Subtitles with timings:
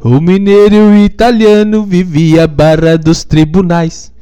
[0.00, 4.12] O mineiro italiano vivia a barra dos tribunais,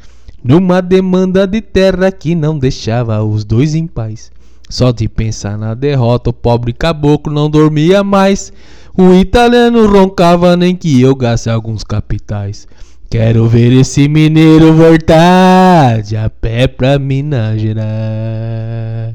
[0.43, 4.31] numa demanda de terra que não deixava os dois em paz.
[4.69, 8.53] Só de pensar na derrota, o pobre caboclo não dormia mais.
[8.96, 12.66] O italiano roncava nem que eu gaste alguns capitais.
[13.11, 19.14] Quero ver esse mineiro voltar de a pé pra Minas Gerais.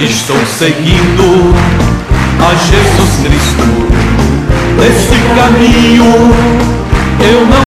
[0.00, 1.52] Estou seguindo
[2.40, 3.64] a Jesus Cristo.
[4.78, 6.04] Nesse caminho
[7.20, 7.62] eu não.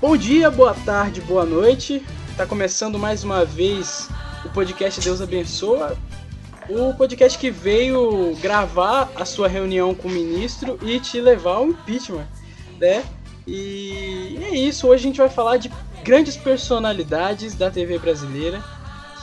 [0.00, 2.00] Bom dia, boa tarde, boa noite.
[2.36, 4.08] Tá começando mais uma vez
[4.44, 5.98] o podcast Deus Abençoa.
[6.68, 11.68] O podcast que veio gravar a sua reunião com o ministro e te levar ao
[11.68, 12.26] impeachment,
[12.78, 13.04] né?
[13.46, 15.70] E é isso, hoje a gente vai falar de
[16.02, 18.62] grandes personalidades da TV brasileira,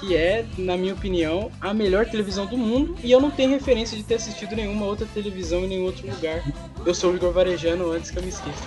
[0.06, 3.96] que é, na minha opinião, a melhor televisão do mundo, e eu não tenho referência
[3.98, 6.44] de ter assistido nenhuma outra televisão em nenhum outro lugar.
[6.86, 8.64] Eu sou o Igor Varejano, antes que eu me esqueça.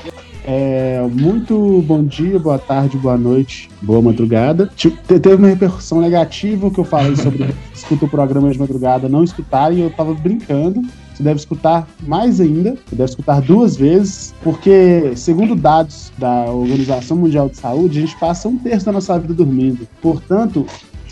[0.49, 4.71] É, muito bom dia, boa tarde, boa noite, boa madrugada.
[4.77, 9.25] Te- Teve uma repercussão negativa que eu falei sobre escuta o programa de madrugada, não
[9.25, 10.81] escutarem, eu tava brincando.
[11.13, 17.17] Você deve escutar mais ainda, você deve escutar duas vezes, porque, segundo dados da Organização
[17.17, 19.89] Mundial de Saúde, a gente passa um terço da nossa vida dormindo.
[20.03, 20.67] Portanto,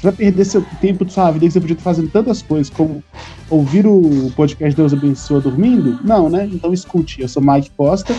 [0.04, 3.02] vai perder seu tempo de sua vida que você podia estar fazendo tantas coisas, como
[3.48, 5.98] ouvir o podcast Deus Abençoa dormindo?
[6.04, 6.48] Não, né?
[6.52, 7.22] Então escute.
[7.22, 8.14] Eu sou Mike Costa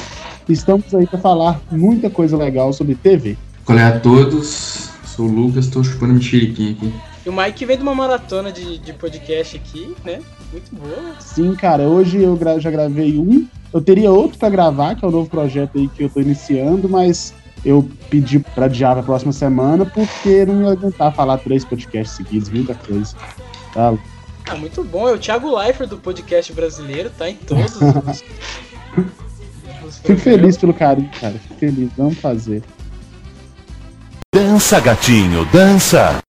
[0.50, 3.38] e estamos aí para falar muita coisa legal sobre TV.
[3.68, 6.94] Olá a todos, sou o Lucas, tô chupando mexeriquinha aqui.
[7.26, 10.20] E o Mike vem de uma maratona de, de podcast aqui, né?
[10.52, 11.16] Muito boa.
[11.20, 13.48] Sim, cara, hoje eu já gravei um.
[13.74, 16.88] Eu teria outro para gravar, que é o novo projeto aí que eu tô iniciando,
[16.88, 17.34] mas
[17.66, 22.50] eu pedi para adiar pra próxima semana porque não ia aguentar falar três podcasts seguidos,
[22.50, 23.16] muita coisa.
[23.74, 23.98] Tá?
[24.48, 25.10] Ah, muito bom.
[25.10, 28.24] É o Thiago Leifert do podcast brasileiro, tá em todos os.
[29.84, 31.34] os Fico feliz pelo carinho, cara.
[31.34, 32.62] Fico feliz, vamos fazer.
[34.34, 36.20] Dança, gatinho, dança!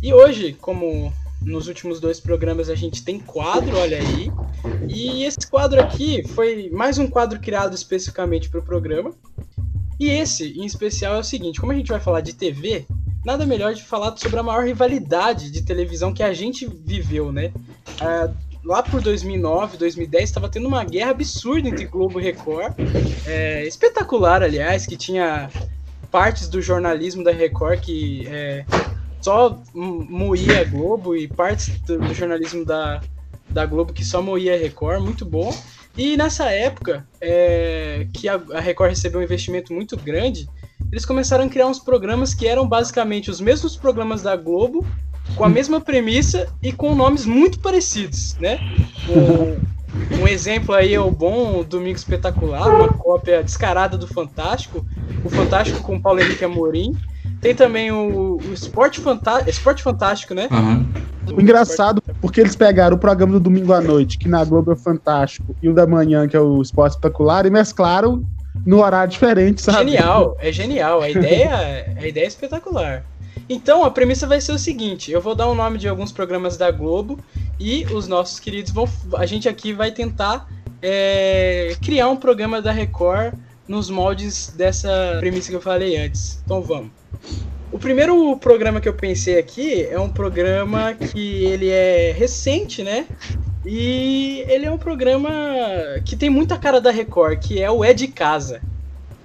[0.00, 1.12] E hoje, como
[1.52, 4.32] nos últimos dois programas a gente tem quadro, olha aí.
[4.88, 9.12] E esse quadro aqui foi mais um quadro criado especificamente para o programa.
[10.00, 12.86] E esse, em especial, é o seguinte: como a gente vai falar de TV,
[13.24, 17.52] nada melhor de falar sobre a maior rivalidade de televisão que a gente viveu, né?
[18.00, 18.30] Ah,
[18.64, 22.74] lá por 2009, 2010, estava tendo uma guerra absurda entre Globo e Record.
[23.26, 25.50] É, espetacular, aliás, que tinha
[26.10, 28.64] partes do jornalismo da Record que é,
[29.22, 33.00] só mo- moía a Globo e partes do, do jornalismo da,
[33.48, 35.54] da Globo que só moía a Record, muito bom.
[35.96, 40.48] E nessa época, é, que a, a Record recebeu um investimento muito grande,
[40.90, 44.84] eles começaram a criar uns programas que eram basicamente os mesmos programas da Globo,
[45.36, 48.58] com a mesma premissa e com nomes muito parecidos, né?
[49.08, 49.56] O-
[50.18, 54.84] um exemplo aí é o bom Domingo Espetacular, uma cópia descarada do Fantástico,
[55.24, 56.96] o Fantástico com Paulo Henrique Amorim.
[57.42, 60.48] Tem também o, o Esporte, Fantá Esporte Fantástico, né?
[60.48, 60.86] Aham.
[61.36, 64.76] O engraçado, porque eles pegaram o programa do domingo à noite, que na Globo é
[64.76, 68.24] fantástico, e o da manhã, que é o Esporte Espetacular, e mesclaram
[68.64, 69.90] no horário diferente, sabe?
[69.90, 71.02] Genial, é genial.
[71.02, 73.04] A ideia, a ideia é espetacular.
[73.48, 76.56] Então a premissa vai ser o seguinte: eu vou dar o nome de alguns programas
[76.56, 77.18] da Globo
[77.58, 78.88] e os nossos queridos vão.
[79.16, 80.48] A gente aqui vai tentar
[80.80, 83.34] é, criar um programa da Record
[83.66, 86.40] nos moldes dessa premissa que eu falei antes.
[86.44, 86.90] Então vamos.
[87.70, 93.06] O primeiro programa que eu pensei aqui é um programa que ele é recente, né?
[93.64, 95.30] E ele é um programa
[96.04, 98.60] que tem muita cara da Record, que é o É de Casa.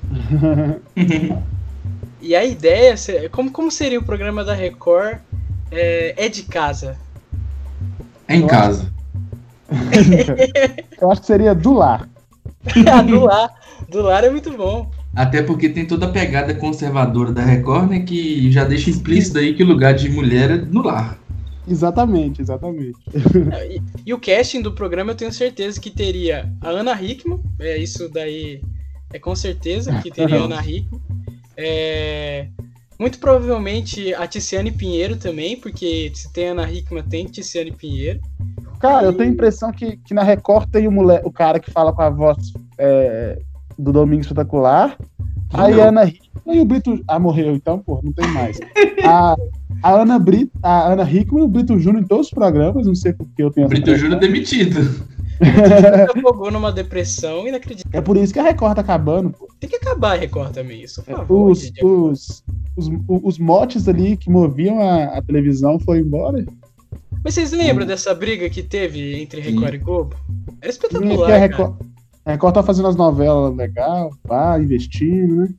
[2.20, 2.96] E a ideia,
[3.32, 5.20] como, como seria o programa da Record
[5.72, 6.98] é, é de casa?
[8.28, 8.92] É em casa.
[11.00, 12.10] Eu acho que seria do lar.
[12.92, 13.50] Ah, do lar.
[13.90, 14.92] Do lar é muito bom.
[15.16, 18.00] Até porque tem toda a pegada conservadora da Record, né?
[18.02, 21.18] Que já deixa implícito aí que o lugar de mulher é no lar.
[21.68, 22.98] Exatamente, exatamente.
[23.70, 27.78] E, e o casting do programa eu tenho certeza que teria a Ana Hickman, é
[27.78, 28.62] isso daí
[29.14, 31.02] é com certeza que teria a Ana Hickman.
[31.60, 32.50] É,
[33.00, 38.20] muito provavelmente a Tiziane Pinheiro também, porque se tem a Ana Hickman, tem Tiziane Pinheiro.
[38.80, 41.72] Cara, eu tenho a impressão que, que na Record tem o, mole, o cara que
[41.72, 43.42] fala com a voz é,
[43.78, 44.98] do Domingo Espetacular.
[45.54, 47.02] Aí a Ana Hickman e o Brito.
[47.08, 48.60] Ah, morreu, então, pô, não tem mais.
[49.04, 49.36] A,
[49.84, 52.96] a, Ana, Brito, a Ana Hickman e o Brito Júnior em todos os programas, não
[52.96, 54.80] sei por que eu tenho Brito Júnior demitido.
[56.18, 57.98] Afogou numa depressão inacreditável.
[57.98, 59.48] É por isso que a Record tá acabando, pô.
[59.60, 61.52] Tem que acabar a Record também, isso, por favor.
[61.52, 62.44] Os, os,
[62.76, 66.44] os, os motes ali que moviam a, a televisão foram embora.
[67.24, 70.16] Mas vocês lembram dessa briga que teve entre Record e Globo?
[70.62, 71.40] Era E espetacular, aqui a cara.
[71.40, 71.76] Record,
[72.28, 75.50] a Record tá fazendo as novelas legal, pá, investindo, né?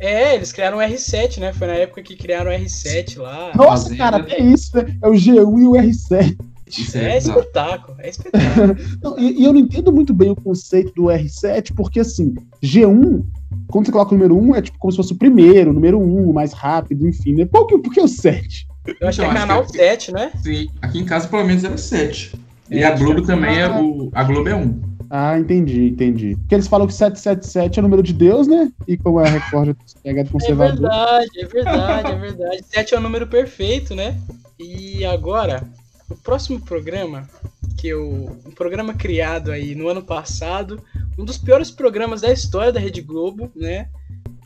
[0.00, 1.52] É, eles criaram o R7, né?
[1.52, 3.52] Foi na época que criaram o R7 lá.
[3.54, 3.96] Nossa, Fazenda.
[3.96, 4.96] cara, até isso, né?
[5.02, 6.36] É o G1 e o R7.
[6.66, 8.74] Isso É é espetáculo, é espetáculo.
[9.02, 13.22] Não, e, e eu não entendo muito bem o conceito do R7, porque assim, G1,
[13.68, 16.00] quando você coloca o número 1, é tipo como se fosse o primeiro, o número
[16.00, 17.44] 1, o mais rápido, enfim, né?
[17.44, 18.66] Por que, por que o 7?
[19.00, 20.32] Eu acho que é Então, acho canal que- 7, né?
[20.42, 22.34] Sim, aqui em casa pelo menos era 7.
[22.70, 24.08] E a Globo também é o.
[24.14, 24.93] A Globo é 1.
[25.10, 26.36] Ah, entendi, entendi.
[26.36, 28.72] Porque eles falam que 777 é o número de Deus, né?
[28.86, 30.80] E como a Record é pegada É conservador.
[30.80, 32.64] verdade, é verdade, é verdade.
[32.64, 34.18] 7 é o número perfeito, né?
[34.58, 35.62] E agora,
[36.10, 37.28] o próximo programa,
[37.76, 38.38] que eu.
[38.46, 40.82] Um programa criado aí no ano passado,
[41.18, 43.88] um dos piores programas da história da Rede Globo, né?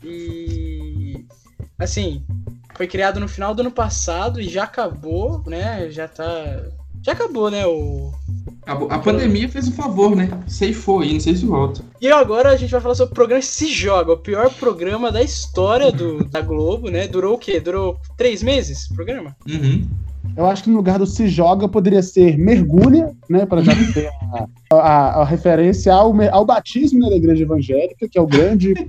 [0.03, 1.25] E.
[1.77, 2.23] Assim,
[2.75, 5.89] foi criado no final do ano passado e já acabou, né?
[5.89, 6.63] Já tá.
[7.01, 7.65] Já acabou, né?
[7.65, 8.11] O,
[8.69, 10.29] A, a pandemia fez um favor, né?
[10.47, 11.81] Ceifou aí, não sei se volta.
[11.99, 15.23] E agora a gente vai falar sobre o programa Se Joga, o pior programa da
[15.23, 17.07] história do, da Globo, né?
[17.07, 17.59] Durou o quê?
[17.59, 19.35] Durou três meses o programa?
[19.49, 19.87] Uhum.
[20.37, 23.45] Eu acho que no lugar do se joga poderia ser mergulha, né?
[23.45, 24.09] Para já ter
[24.71, 28.73] a, a- a referência ao, ao batismo né, da igreja evangélica, que é o grande.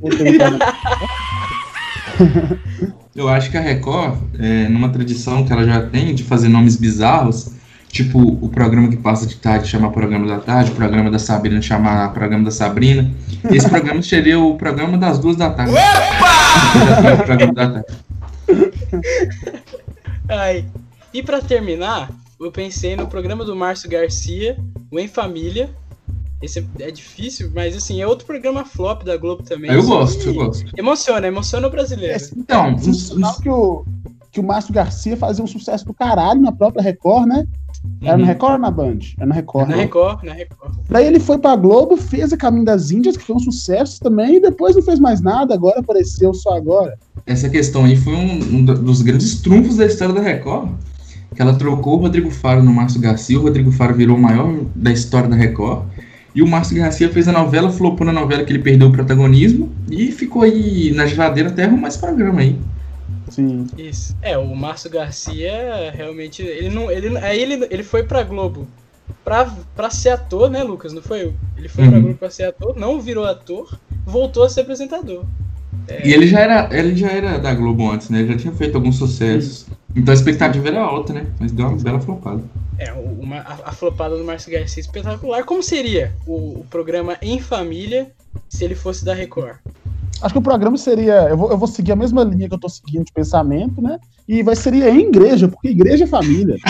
[3.14, 6.76] Eu acho que a Record, é, numa tradição que ela já tem de fazer nomes
[6.76, 7.52] bizarros,
[7.90, 11.60] tipo o programa que passa de tarde chamar programa da tarde, o programa da Sabrina
[11.60, 13.10] chamar programa da Sabrina.
[13.50, 15.72] Esse programa seria o programa das duas da tarde.
[15.72, 17.14] Opa!
[17.14, 17.86] o programa da tarde.
[20.28, 20.64] Ai.
[21.12, 22.08] E pra terminar,
[22.40, 24.56] eu pensei no programa do Márcio Garcia,
[24.90, 25.70] o Em Família.
[26.40, 29.70] Esse é, é difícil, mas assim, é outro programa flop da Globo também.
[29.70, 30.72] Eu gosto, eu gosto.
[30.78, 32.18] Emociona, emociona o brasileiro.
[32.36, 33.84] Então, É sensacional que o,
[34.30, 37.46] que o Márcio Garcia fazia um sucesso do caralho na própria Record, né?
[38.02, 38.28] Era na Uhum.
[38.28, 38.98] Record ou na Band?
[39.18, 39.68] Era na Record.
[39.68, 39.82] Na né?
[39.82, 40.74] Record, na Record.
[40.88, 44.36] Daí ele foi pra Globo, fez a Caminho das Índias, que foi um sucesso também,
[44.36, 46.98] e depois não fez mais nada, agora apareceu só agora.
[47.26, 50.70] essa questão aí foi um, um do- dos grandes trunfos da história da Record.
[51.34, 54.52] Que ela trocou o Rodrigo Faro no Márcio Garcia, o Rodrigo Faro virou o maior
[54.74, 55.84] da história da Record.
[56.34, 59.68] E o Márcio Garcia fez a novela, flopou na novela que ele perdeu o protagonismo
[59.90, 62.56] e ficou aí na geladeira até arrumar esse programa aí.
[63.30, 63.66] Sim.
[63.78, 64.16] Isso.
[64.20, 66.42] É, o Márcio Garcia realmente.
[66.42, 66.90] Ele não.
[66.90, 68.66] Ele, aí ele, ele foi pra Globo
[69.24, 70.92] pra, pra ser ator, né, Lucas?
[70.92, 71.32] Não foi?
[71.56, 72.02] Ele foi pra Uhum.
[72.02, 75.24] Globo pra ser ator, não virou ator, voltou a ser apresentador.
[76.04, 78.20] E ele já era, ele já era da Globo antes, né?
[78.20, 79.66] Ele já tinha feito alguns sucessos.
[79.94, 81.26] Então a expectativa era alta, né?
[81.40, 82.42] Mas deu uma bela flopada.
[82.78, 85.44] É, uma, a, a flopada do Márcio Garcia é espetacular.
[85.44, 88.10] Como seria o, o programa Em Família
[88.48, 89.56] se ele fosse da Record?
[90.22, 91.28] Acho que o programa seria.
[91.28, 93.98] Eu vou, eu vou seguir a mesma linha que eu tô seguindo de pensamento, né?
[94.28, 96.56] E vai seria em igreja, porque igreja é família.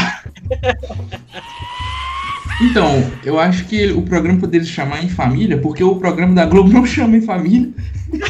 [2.63, 6.45] Então, eu acho que o programa poderia se chamar Em Família, porque o programa da
[6.45, 7.71] Globo não chama Em Família.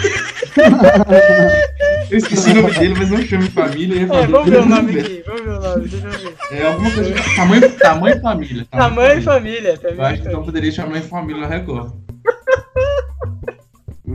[2.11, 4.03] eu esqueci o nome dele, mas não chama Em Família.
[4.05, 4.29] é família.
[4.29, 6.37] vamos ver o nome aqui, vamos ver o nome, deixa eu ver.
[6.53, 7.15] É alguma coisa.
[7.35, 8.67] Tamanho, tamanho Família.
[8.71, 10.45] Tamanho e família, Eu tamanho acho que então família.
[10.47, 11.93] poderia chamar Em Família na Record.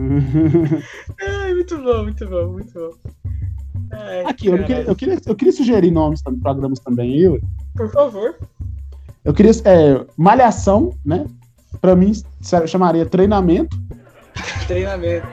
[1.22, 3.12] Ai, muito bom, muito bom, muito bom.
[3.92, 7.20] Ai, Aqui, eu, queria, eu, queria, eu queria sugerir nomes para programas também.
[7.20, 7.40] Eu,
[7.76, 8.36] Por favor.
[9.24, 9.52] eu queria.
[9.66, 11.26] É, Malhação, né?
[11.82, 13.78] Pra mim, sério, eu chamaria treinamento.
[14.68, 15.28] Treinamento.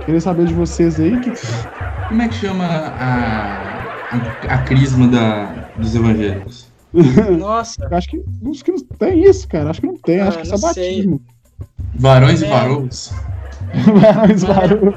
[0.00, 1.18] Queria saber de vocês aí.
[1.20, 1.32] Que...
[2.08, 4.16] Como é que chama a, a,
[4.48, 6.68] a crisma da, dos evangélicos?
[7.38, 9.70] Nossa, acho que, acho que não tem isso, cara.
[9.70, 10.20] Acho que não tem.
[10.20, 10.68] Ah, acho que é sei.
[10.68, 11.20] batismo.
[11.94, 13.28] Varões e É.
[14.28, 14.96] Mas, varões.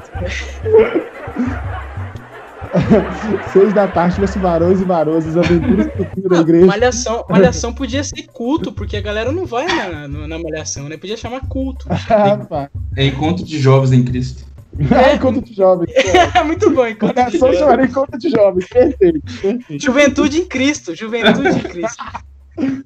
[3.52, 6.66] Seis da tarde tivesse varões e varoas, as aventuras do da igreja.
[6.66, 10.96] malhação, malhação podia ser culto, porque a galera não vai na, no- na malhação, né?
[10.96, 11.86] Podia chamar culto.
[12.08, 12.68] Ah.
[12.96, 14.44] É encontro de jovens em Cristo.
[14.90, 15.90] Ah, Encontro de jovens.
[16.46, 18.66] muito bom, enquanto Malhação chamaria encontro de jovens.
[18.68, 19.82] Perfeito, perfeito.
[19.82, 22.02] Juventude em Cristo, juventude em Cristo.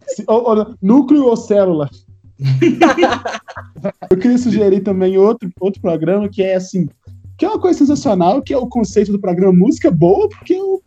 [0.08, 1.88] Se- ou- ou- núcleo ou célula?
[4.10, 6.88] Eu queria sugerir também outro, outro programa que é assim,
[7.38, 10.82] que é uma coisa sensacional, que é o conceito do programa Música Boa, porque o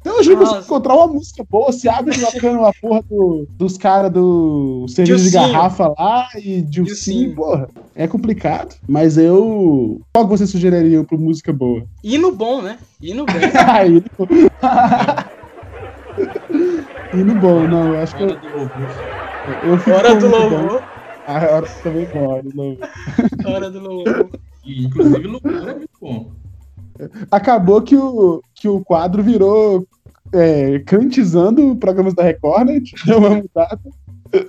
[0.00, 0.52] Até hoje eu Nossa.
[0.54, 1.72] consigo encontrar uma música boa.
[1.72, 6.64] Se abre tocando a porra do- dos caras do cerveja de garrafa lá e de
[6.82, 7.34] Dilcinho.
[7.34, 7.68] porra.
[7.94, 8.76] É complicado.
[8.88, 10.00] Mas eu.
[10.14, 11.82] Qual que você sugeriria pro música boa?
[12.04, 12.78] Hino bom, né?
[13.02, 13.32] Hino bom.
[13.72, 14.02] Aí.
[17.12, 17.94] Hino bom, não.
[17.94, 18.38] Eu acho que eu.
[19.64, 20.82] Eu fico Hora com do louvor.
[21.26, 22.88] Ah, a hora também bom, hora do louvor.
[23.46, 24.30] Hora do louvor.
[24.64, 26.30] Inclusive, louvor é muito bom.
[27.30, 29.86] Acabou que o, que o quadro virou
[30.32, 32.80] é, crantizando programas da Record, né?
[33.04, 33.80] Deu uma mudada.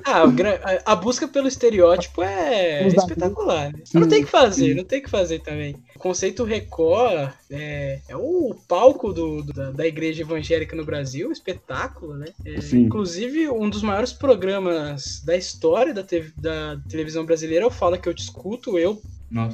[0.05, 3.71] Ah, o gra- a- busca pelo estereótipo é espetacular.
[3.73, 3.81] né?
[3.85, 4.73] Sim, Não tem que fazer, sim.
[4.73, 5.75] não tem que fazer também.
[5.95, 11.31] O conceito Record é, é o palco do, do- da, da igreja evangélica no Brasil,
[11.31, 12.27] espetáculo, né?
[12.45, 17.71] É, inclusive, um dos maiores programas da história da, te- da televisão brasileira é o
[17.71, 18.77] Fala Que Eu Te Escuto.
[18.77, 19.01] Eu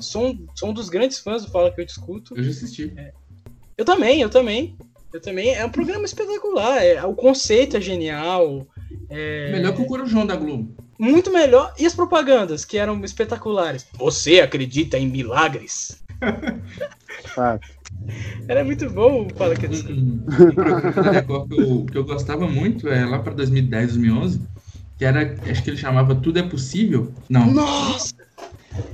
[0.02, 2.38] sou um, sou um dos grandes fãs do Fala Que Eu Te Escuto.
[2.38, 2.94] eu já assisti.
[3.78, 4.78] Eu também, eu também.
[5.12, 5.54] Eu também.
[5.54, 6.84] É um programa espetacular.
[6.84, 8.68] É, o conceito é genial.
[9.10, 10.76] É, Melhor que o Corujão da Globo.
[11.00, 11.74] muito melhor.
[11.78, 13.86] E as propagandas, que eram espetaculares.
[13.98, 16.02] Você acredita em milagres?
[17.38, 17.60] Ah,
[18.48, 19.72] Era muito bom o Fala que eu.
[19.72, 24.42] Um, um Record que eu, que eu gostava muito, é lá pra 2010, 2011,
[24.98, 27.14] que era, acho que ele chamava Tudo é Possível.
[27.30, 28.14] Não, Nossa!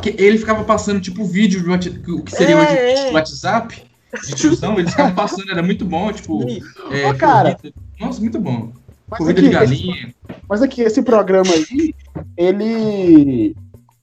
[0.02, 3.12] que ele ficava passando tipo vídeo do que seria É, hoje é.
[3.12, 3.84] o WhatsApp,
[4.26, 6.46] de tiozão, eles ficavam passando, era muito bom, tipo,
[6.92, 7.58] é, Ô, cara.
[8.00, 8.72] nossa, muito bom.
[9.10, 10.16] Mas, Corrida aqui, de esse, galinha.
[10.48, 11.94] mas aqui, esse programa aí,
[12.38, 13.56] ele.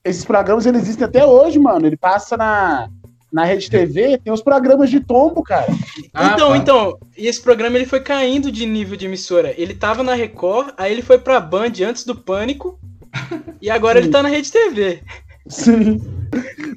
[0.03, 1.85] Esses programas eles existem até hoje, mano.
[1.85, 2.89] Ele passa na,
[3.31, 5.67] na Rede TV, tem os programas de tombo, cara.
[6.13, 6.57] Ah, então, pá.
[6.57, 9.53] então, e esse programa ele foi caindo de nível de emissora.
[9.57, 12.79] Ele tava na Record, aí ele foi pra Band antes do Pânico,
[13.61, 15.03] e agora ele tá na Rede TV.
[15.47, 16.01] Sim.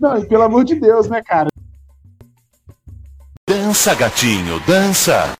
[0.01, 1.49] Não, e pelo amor de Deus, né, cara?
[3.49, 5.37] Dança, gatinho, dança.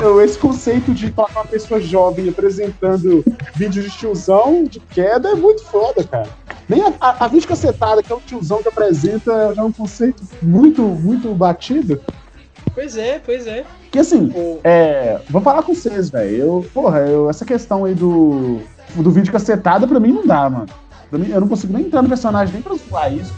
[0.00, 3.24] Eu- Esse conceito de colocar uma pessoa jovem apresentando
[3.54, 6.28] vídeo de tiozão de queda é muito foda, cara.
[6.68, 9.72] Nem a, a, a vídeo cacetada, que é o tiozão que apresenta, já é um
[9.72, 12.00] conceito muito, muito batido.
[12.74, 13.64] Pois é, pois é.
[13.90, 16.36] Que assim, O- É, vou falar com vocês, velho.
[16.36, 18.60] Eu, porra, eu, essa questão aí do,
[18.96, 20.66] do vídeo cacetada, pra mim não dá, mano.
[21.12, 23.32] Mim, eu não consigo nem entrar no personagem nem pra zoar isso.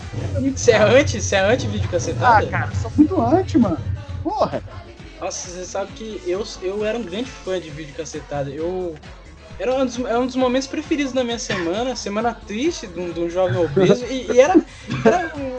[0.54, 1.20] Você é anti?
[1.20, 2.46] Você é anti-vídeo Ah, cacetada?
[2.46, 3.76] cara, eu sou muito anti, mano.
[4.22, 4.62] Porra.
[5.26, 8.48] Nossa, você sabe que eu, eu era um grande fã de vídeo cacetada.
[8.48, 8.94] Eu.
[9.58, 13.10] Era um, dos, era um dos momentos preferidos da minha semana, semana triste de um,
[13.10, 14.54] de um jovem obeso, e, e era.
[15.04, 15.58] Era um,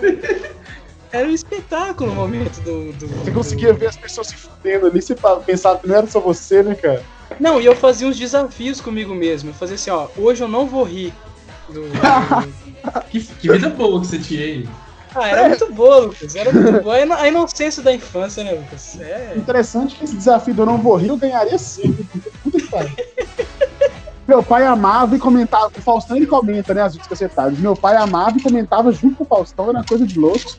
[1.12, 2.94] era um espetáculo o momento do.
[2.94, 5.14] do- Você do- conseguia ver as pessoas se fudendo ali, você
[5.46, 7.04] pensava que não era só você, né, cara?
[7.38, 9.50] Não, e eu fazia uns desafios comigo mesmo.
[9.50, 11.14] Eu fazia assim, ó, hoje eu não vou rir.
[11.68, 12.68] Do, do-
[13.12, 14.70] Que, que vida boa que você tinha aí.
[15.20, 16.36] Ah, era muito boa, Lucas.
[16.36, 16.96] Era muito boa.
[16.96, 19.00] A ino- A inocência da infância, né, Lucas?
[19.00, 19.34] É.
[19.36, 21.94] Interessante que esse desafio do eu não vou rir, eu ganharia sim.
[22.44, 22.92] Puta que pariu.
[24.28, 25.72] Meu pai amava e comentava.
[25.78, 26.82] O Faustão ele comenta, né?
[26.82, 27.58] As vídeos cacetadas.
[27.58, 30.52] Meu pai amava e comentava junto com o Faustão, era uma coisa de louco.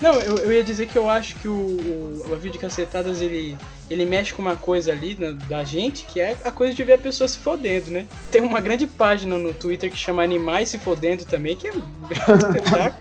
[0.00, 3.54] Não, eu, eu ia dizer que eu acho que o, o, o vídeo cacetadas ele,
[3.90, 6.94] ele mexe com uma coisa ali na- da gente, que é a coisa de ver
[6.94, 8.06] a pessoa se fodendo, né?
[8.30, 11.82] Tem uma grande página no Twitter que chama Animais se fodendo também, que é um
[12.34, 12.94] espetáculo.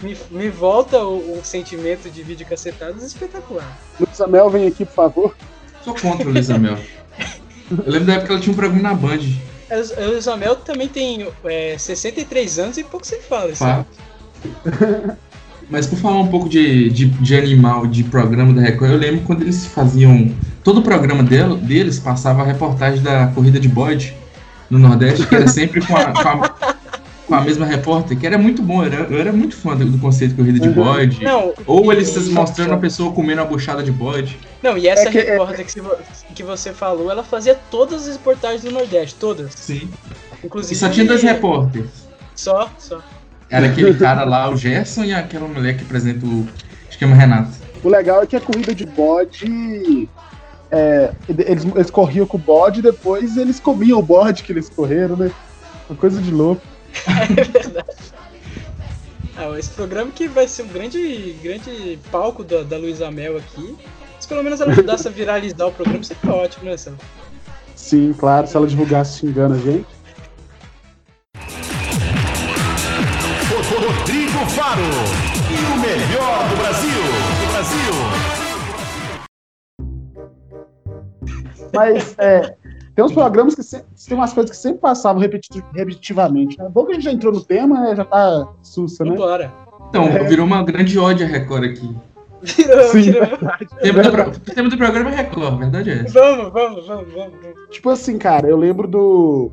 [0.00, 3.76] me, me volta o, o sentimento de vídeo cacetadas espetacular.
[3.98, 5.36] Luiz Amel, vem aqui, por favor.
[5.82, 6.78] Sou contra o Luísa Mel.
[7.70, 9.18] Eu lembro da época que ela tinha um programa na Band.
[9.68, 13.50] O Isabel também tem é, 63 anos e pouco se fala.
[13.50, 13.64] Isso.
[15.68, 19.20] Mas por falar um pouco de, de, de animal, de programa da Record, eu lembro
[19.26, 20.32] quando eles faziam.
[20.62, 24.14] Todo o programa del- deles passava a reportagem da corrida de bode
[24.70, 26.48] no Nordeste, que era sempre com a, com a,
[27.26, 29.84] com a mesma repórter, que era muito bom, eu era, eu era muito fã do,
[29.84, 30.74] do conceito de corrida de Uhum.
[30.74, 31.22] bode.
[31.22, 34.36] Não, Ou e- eles mostrando a pessoa comendo a buchada de bode.
[34.62, 36.00] Não, e essa É que- repórter que, você-
[36.34, 39.52] que você falou, ela fazia todas as reportagens do Nordeste, todas.
[39.54, 39.88] Sim.
[40.44, 40.74] Inclusive.
[40.74, 41.90] E só tinha dois repórteres.
[42.34, 43.00] Só, só.
[43.50, 46.46] Era aquele cara lá, o Gerson, e aquela mulher que apresenta o.
[46.98, 47.50] É uma Renata.
[47.84, 50.08] O legal é que a corrida de bode.
[50.70, 54.70] é, eles, eles corriam com o bode e depois eles comiam o bode que eles
[54.70, 55.30] correram, né?
[55.88, 56.62] Uma coisa de louco.
[57.38, 58.16] É verdade.
[59.36, 63.76] Ah, esse programa que vai ser um grande, grande palco da, da Luísa Mel aqui.
[64.18, 66.94] Se pelo menos ela ajudasse a viralizar o programa, seria ótimo, né, Sam?
[67.74, 69.86] Sim, claro, se ela divulgasse xingando a gente.
[74.66, 74.82] Faro.
[74.82, 77.02] E o melhor do Brasil.
[77.38, 77.94] Do Brasil.
[81.72, 82.56] Mas é,
[82.96, 86.58] tem uns programas que sempre, tem umas coisas que sempre passavam repeti- repetitivamente.
[86.58, 86.68] Né?
[86.68, 87.94] Bom que a gente já entrou no tema, né?
[87.94, 89.10] Já tá sussa, né?
[89.10, 89.54] Vambora.
[89.88, 91.96] Então, virou uma grande ódio a Record aqui.
[92.42, 93.24] Virou, Sim, virou.
[93.28, 93.66] verdade.
[93.72, 96.12] O tema, do, pro- tema do programa é Record, a verdade é essa.
[96.12, 97.12] Vamos, vamos, vamos.
[97.14, 97.34] vamos.
[97.70, 99.52] Tipo assim, cara, eu lembro do.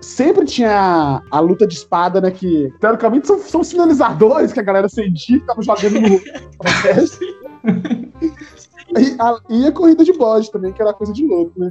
[0.00, 2.30] Sempre tinha a luta de espada, né?
[2.30, 6.20] Que teoricamente são, são sinalizadores que a galera acendia e ficava jogando no
[6.58, 7.18] protesto.
[8.96, 11.68] E a, e a corrida de bode também, que era coisa de louco, né?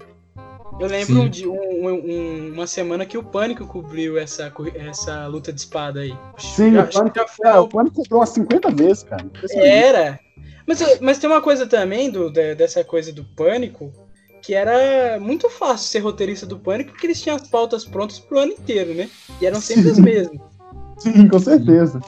[0.77, 1.29] Eu lembro Sim.
[1.29, 6.13] de um- um- uma semana que o Pânico cobriu essa, essa luta de espada aí.
[6.37, 9.25] Sim, Eu o que Pânico, foi é, o- Pânico comprou umas 50 vezes, cara.
[9.51, 10.19] Era.
[10.67, 13.89] Mas, mas tem uma coisa também do, de- dessa coisa do pânico,
[14.43, 18.39] que era muito fácil ser roteirista do pânico, porque eles tinham as pautas prontas pro
[18.39, 19.09] ano inteiro, né?
[19.41, 20.41] E eram sempre as mesmas.
[20.99, 22.01] Sim, com certeza.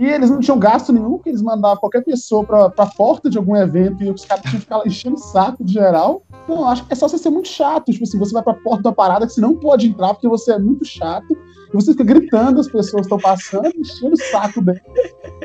[0.00, 3.36] E eles não tinham gasto nenhum, porque eles mandavam qualquer pessoa pra, pra porta de
[3.36, 6.22] algum evento e os caras tinham que ficar lá enchendo o saco de geral.
[6.48, 7.92] Não, acho que é só você ser muito chato.
[7.92, 10.52] Tipo assim, você vai pra porta da parada que você não pode entrar porque você
[10.52, 11.36] é muito chato.
[11.70, 14.80] E você fica gritando, as pessoas estão passando, enchendo o saco dele.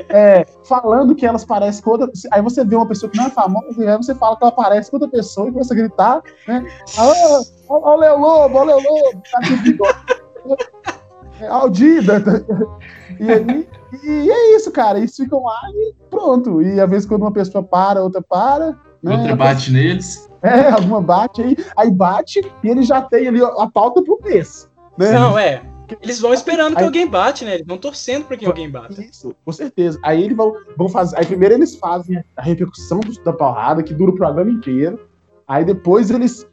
[0.08, 2.10] É, falando que elas parecem com outra.
[2.32, 4.52] Aí você vê uma pessoa que não é famosa, e aí você fala que ela
[4.52, 6.66] parece com outra pessoa e começa a gritar, né?
[7.68, 10.95] Ó o Leo Lobo, ó o Leo Lobo, tá com.
[11.40, 12.22] É, Aldida.
[13.18, 13.68] E, aí,
[14.02, 14.98] e é isso, cara.
[14.98, 16.60] Eles ficam lá e pronto.
[16.60, 18.76] E às vezes quando uma pessoa para, outra para.
[19.02, 19.16] Né?
[19.16, 20.28] Outra bate neles.
[20.42, 24.68] É, alguma bate aí, aí bate e ele já tem ali a pauta pro mês.
[24.98, 25.12] Né?
[25.12, 25.62] Não, é.
[26.02, 27.54] Eles vão esperando que Aí- alguém bate, né?
[27.54, 29.00] Eles vão torcendo pra que alguém bata.
[29.02, 29.98] Isso, com certeza.
[30.02, 31.16] Aí eles vão, vão fazer.
[31.16, 35.00] Aí primeiro eles fazem a repercussão da porrada, que dura o programa inteiro.
[35.46, 36.46] Aí depois eles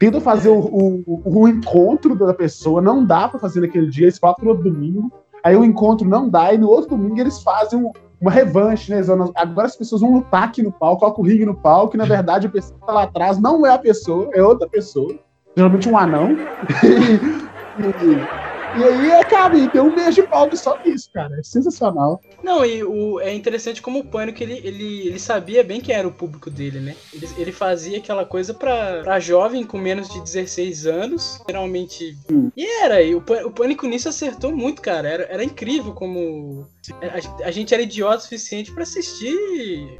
[0.00, 4.18] tentam fazer o, o- o encontro da pessoa, não dá pra fazer naquele dia, eles
[4.18, 5.12] falam pro outro domingo.
[5.44, 9.00] Aí o encontro não dá, e no outro domingo eles fazem um- uma revanche, né?
[9.36, 12.04] Agora as pessoas vão lutar aqui no palco, colocam o ringue no palco, e na
[12.06, 15.14] verdade a pessoa que tá lá atrás não é a pessoa, é outra pessoa.
[15.56, 16.34] Geralmente um anão.
[18.74, 21.34] e, aí acaba, e tem um mês de palco só nisso, cara.
[21.38, 22.20] É sensacional.
[22.42, 26.06] Não, e o, é interessante como o Pânico, ele, ele, ele sabia bem quem era
[26.08, 26.94] o público dele, né?
[27.12, 32.16] Ele, ele fazia aquela coisa pra, pra jovem com menos de 16 anos, geralmente...
[32.56, 35.08] E era, e o, o Pânico nisso acertou muito, cara.
[35.08, 36.66] Era, era incrível como...
[37.02, 39.36] A, a gente era idiota o suficiente pra assistir...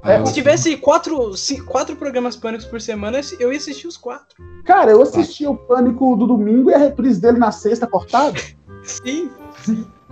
[0.02, 4.37] Ah, Se tivesse quatro, ci- quatro programas Pânicos por semana, eu ia assistir os quatro.
[4.64, 8.38] Cara, eu assisti o Pânico do domingo e a reprise dele na sexta cortada,
[8.90, 9.31] Sim.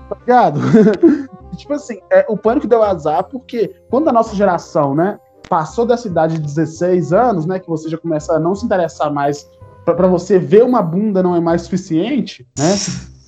[0.08, 0.60] tá ligado?
[1.56, 6.06] tipo assim, é, o Pânico deu azar porque quando a nossa geração, né, passou dessa
[6.06, 9.48] idade de 16 anos, né, que você já começa a não se interessar mais,
[9.84, 12.74] pra você ver uma bunda não é mais suficiente, né?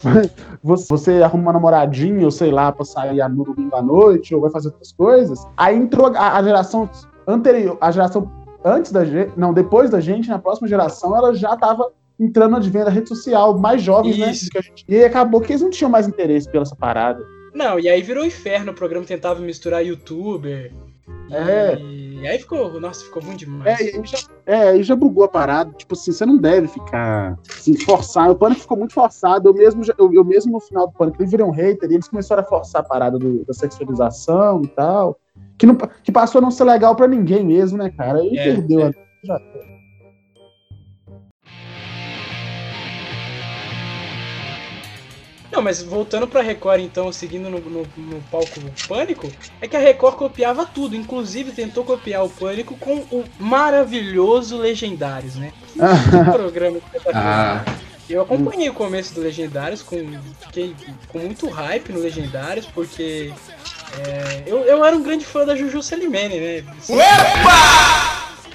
[0.63, 4.41] Você, você arruma uma namoradinha, ou sei lá, pra sair no domingo à noite, ou
[4.41, 5.47] vai fazer outras coisas.
[5.59, 6.89] Aí entrou a, a geração
[7.27, 8.31] anterior, a geração
[8.65, 12.59] antes da gente, não, depois da gente, na próxima geração, ela já tava entrando na
[12.59, 14.30] advento da rede social, mais jovens, né?
[14.30, 14.48] Isso.
[14.56, 14.85] a gente.
[14.87, 17.24] E aí acabou que eles não tinham mais interesse pela essa parada.
[17.54, 20.72] Não, e aí virou inferno, o programa tentava misturar youtuber.
[21.33, 21.76] É.
[21.80, 23.80] E aí ficou, nossa, ficou ruim demais.
[23.80, 25.72] É, e aí já, é, já bugou a parada.
[25.76, 28.30] Tipo assim, você não deve ficar assim, forçar.
[28.30, 29.48] O Pânico ficou muito forçado.
[29.48, 31.94] Eu mesmo, já- eu, eu mesmo no final do Pânico, eu virei um hater e
[31.94, 35.18] eles começaram a forçar a parada do- da sexualização e tal.
[35.56, 38.18] Que, não, que passou a não ser legal pra ninguém mesmo, né, cara?
[38.18, 38.87] Aí É, perdeu.
[38.87, 39.40] a-
[45.51, 49.81] Não, mas voltando pra Record, então, seguindo no, no, no palco Pânico, é que a
[49.81, 55.53] Record copiava tudo, inclusive tentou copiar o Pânico com o maravilhoso Legendários, né?
[55.73, 55.79] Que
[56.33, 57.65] programa espetacular.
[57.67, 57.75] Ah,
[58.09, 59.97] Eu acompanhei o começo do Legendários, com,
[60.41, 60.75] fiquei
[61.09, 63.33] com muito hype no Legendários, porque
[63.99, 66.65] é, eu, eu era um grande fã da Juju Salimene, né?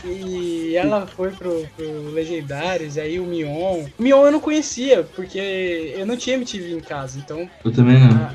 [0.05, 3.85] E ela foi pro, pro Legendários, e aí o Mion.
[3.97, 7.99] O Mion eu não conhecia, porque eu não tinha MTV em casa, então eu também
[7.99, 8.31] não.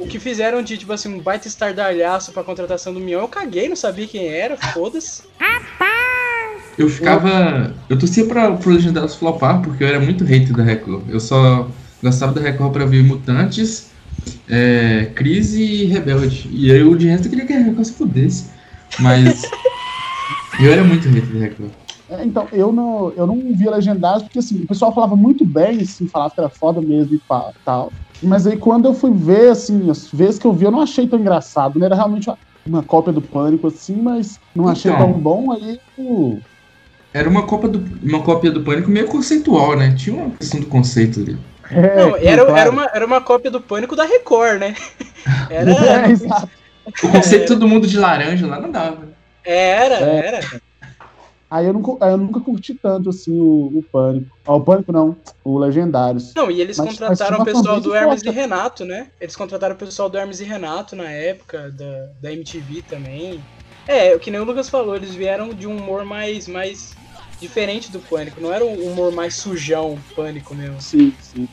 [0.00, 3.68] o que fizeram de, tipo assim, um baita estardalhaço pra contratação do Mion, eu caguei,
[3.68, 5.22] não sabia quem era, foda-se.
[6.78, 7.74] Eu ficava.
[7.88, 11.10] Eu torcia pra, pro Legendários flopar, porque eu era muito hater da Record.
[11.10, 11.68] Eu só
[12.00, 13.90] gostava da Record pra ver Mutantes,
[14.48, 16.48] é, Crise e Rebelde.
[16.52, 18.50] E aí, de resto, eu queria que a Record se fudesse.
[19.00, 19.42] Mas.
[20.60, 21.70] Eu era muito hater da Record.
[22.10, 25.80] É, então, eu não, eu não via legendários, porque assim, o pessoal falava muito bem,
[25.80, 27.92] assim, falava que era foda mesmo e pá, tal.
[28.22, 31.06] Mas aí quando eu fui ver, assim, as vezes que eu vi, eu não achei
[31.06, 31.78] tão engraçado.
[31.78, 31.86] Né?
[31.86, 35.12] Era realmente uma, uma cópia do pânico, assim, mas não achei Então.
[35.12, 35.52] tão bom.
[35.52, 36.40] Aí eu-
[37.12, 39.94] Era uma, copa do, uma cópia do Pânico meio conceitual, né?
[39.94, 41.36] Tinha uma questão do conceito ali.
[41.70, 42.58] É, Não, era, claro.
[42.58, 44.74] era, uma, era uma cópia do Pânico da Record, né?
[45.50, 45.70] Era,
[46.06, 46.48] É, exato.
[47.02, 49.17] O conceito de todo mundo de laranja lá não dava.
[49.52, 50.26] Era, É.
[50.26, 50.62] era.
[51.50, 54.36] Aí eu, nunca, eu nunca curti tanto assim o, o Pânico.
[54.46, 56.34] Ah, o Pânico não, o Legendários.
[56.34, 58.36] Não, e eles Mas- contrataram o pessoal do Hermes e forte.
[58.36, 59.06] Renato, né?
[59.18, 63.40] Eles contrataram o pessoal do Hermes e Renato na época, da, da MTV também.
[63.86, 66.94] É, o que nem o Lucas falou, eles vieram de um humor mais, mais
[67.40, 68.42] diferente do Pânico.
[68.42, 70.78] Não era um humor mais sujão, Pânico mesmo.
[70.82, 71.48] Sim, sim.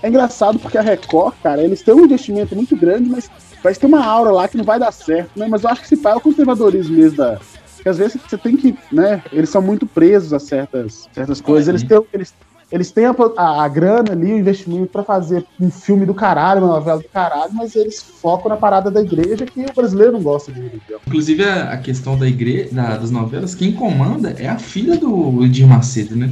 [0.00, 3.28] É engraçado porque a Record, cara, eles têm um investimento muito grande, mas
[3.62, 5.46] vai ter uma aura lá que não vai dar certo, né?
[5.48, 7.38] Mas eu acho que se faz o conservadorismo mesmo da.
[7.76, 9.22] Porque às vezes você tem que, né?
[9.32, 11.68] Eles são muito presos a certas, certas coisas.
[11.68, 12.34] Eles têm, eles,
[12.70, 16.62] eles têm a, a, a grana ali, o investimento pra fazer um filme do caralho,
[16.62, 20.22] uma novela do caralho, mas eles focam na parada da igreja que o brasileiro não
[20.22, 20.72] gosta de ver.
[21.06, 25.42] Inclusive, a, a questão da igreja, da- das novelas, quem comanda é a filha do
[25.42, 26.30] Edir Macedo, né?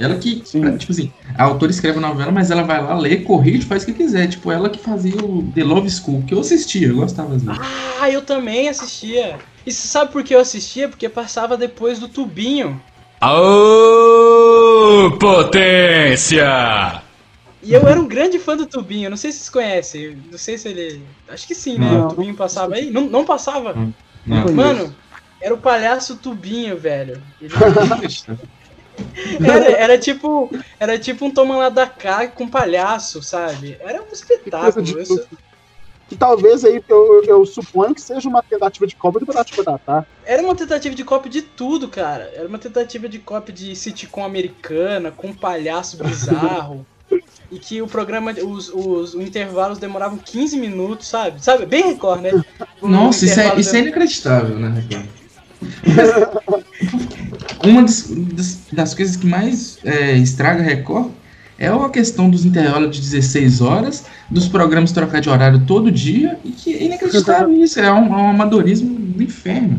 [0.00, 0.62] Ela que, Sim.
[0.62, 3.82] pra- tipo assim, a autora escreve a novela, mas ela vai lá, lê, corrige, faz
[3.82, 4.28] o que quiser.
[4.28, 7.46] Tipo, ela que fazia o The Love School, que eu assistia, eu gostava vezes.
[8.00, 9.38] Ah, eu também assistia.
[9.66, 10.88] E você sabe por que eu assistia?
[10.88, 12.80] Porque passava depois do Tubinho.
[13.20, 17.02] Aô, potência!
[17.62, 20.18] E eu era um grande fã do Tubinho, não sei se vocês conhecem.
[20.30, 21.02] Não sei se ele.
[21.28, 21.90] Acho que sim, né?
[21.90, 22.06] Não.
[22.06, 22.90] O Tubinho passava aí?
[22.90, 23.74] Não, não passava?
[24.26, 24.52] Não.
[24.54, 24.94] Mano,
[25.42, 27.22] era o palhaço Tubinho, velho.
[27.38, 27.52] Ele-
[29.44, 30.50] era, era tipo.
[30.78, 33.76] Era tipo um toma lá da cá com palhaço, sabe?
[33.80, 35.06] Era um espetáculo.
[35.06, 35.24] sou-
[36.08, 40.04] Que talvez aí eu, eu suponho que seja uma tentativa de cópia do da Tá.
[40.24, 42.32] Era uma tentativa de cópia de tudo, cara.
[42.34, 46.84] Era uma tentativa de cópia de sitcom americana, com um palhaço bizarro.
[47.50, 51.42] e que o programa, os, os, os intervalos demoravam 15 minutos, sabe?
[51.44, 51.64] Sabe?
[51.66, 52.30] Bem Record, né?
[52.82, 55.06] Nossa, isso é, isso é inacreditável, né, Record?
[57.62, 61.10] Uma das, das, das coisas que mais é, estraga a Record
[61.58, 66.38] é a questão dos intervalos de 16 horas, dos programas trocar de horário todo dia,
[66.42, 69.78] e que é inacreditável isso, é um, é um amadorismo do inferno.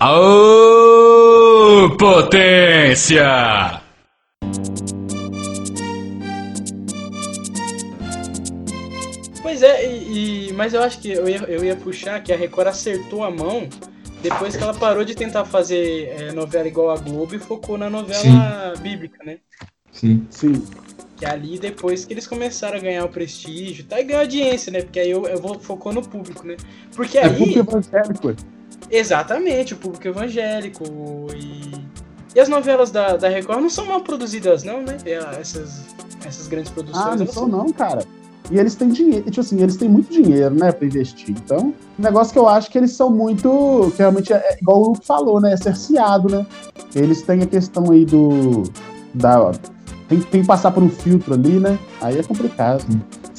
[0.00, 3.80] Aô, potência!
[9.40, 12.36] Pois é, e, e- mas eu acho que eu ia, eu ia puxar que a
[12.36, 13.68] Record acertou a mão
[14.22, 17.88] depois que ela parou de tentar fazer é, novela igual a Globo e focou na
[17.88, 19.38] novela bíblica, né?
[19.92, 20.26] Sim.
[20.30, 20.64] Sim.
[21.16, 24.00] Que é ali depois que eles começaram a ganhar o prestígio, tá?
[24.00, 24.82] E ganhou audiência, né?
[24.82, 26.56] Porque aí eu, eu vou focou no público, né?
[26.94, 27.36] Porque É aí.
[27.36, 28.34] público evangélico.
[28.90, 30.84] Exatamente, o público evangélico
[31.34, 31.70] e.
[32.34, 34.96] E as novelas da, da Record não são mal produzidas, não, né?
[35.04, 35.84] É, Essas,
[36.24, 37.04] essas grandes produções.
[37.04, 38.04] Ah, não são não, cara.
[38.50, 41.30] E eles têm dinheiro, tipo assim, eles têm muito dinheiro, né, pra investir.
[41.30, 44.80] Então, um negócio que eu acho que eles são muito, que realmente é, é igual
[44.80, 46.44] o Luke falou, né, é cerceado, né.
[46.94, 48.64] Eles têm a questão aí do,
[49.14, 49.52] da,
[50.08, 52.84] tem, tem que passar por um filtro ali, né, aí é complicado.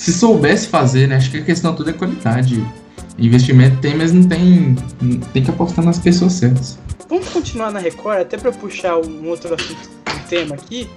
[0.01, 1.17] Se soubesse fazer, né?
[1.17, 2.65] Acho que a questão toda é qualidade.
[3.19, 4.75] Investimento tem, mas não tem.
[5.31, 6.79] Tem que apostar nas pessoas certas.
[7.07, 10.89] Vamos continuar na Record, até pra puxar um outro assunto, um tema aqui,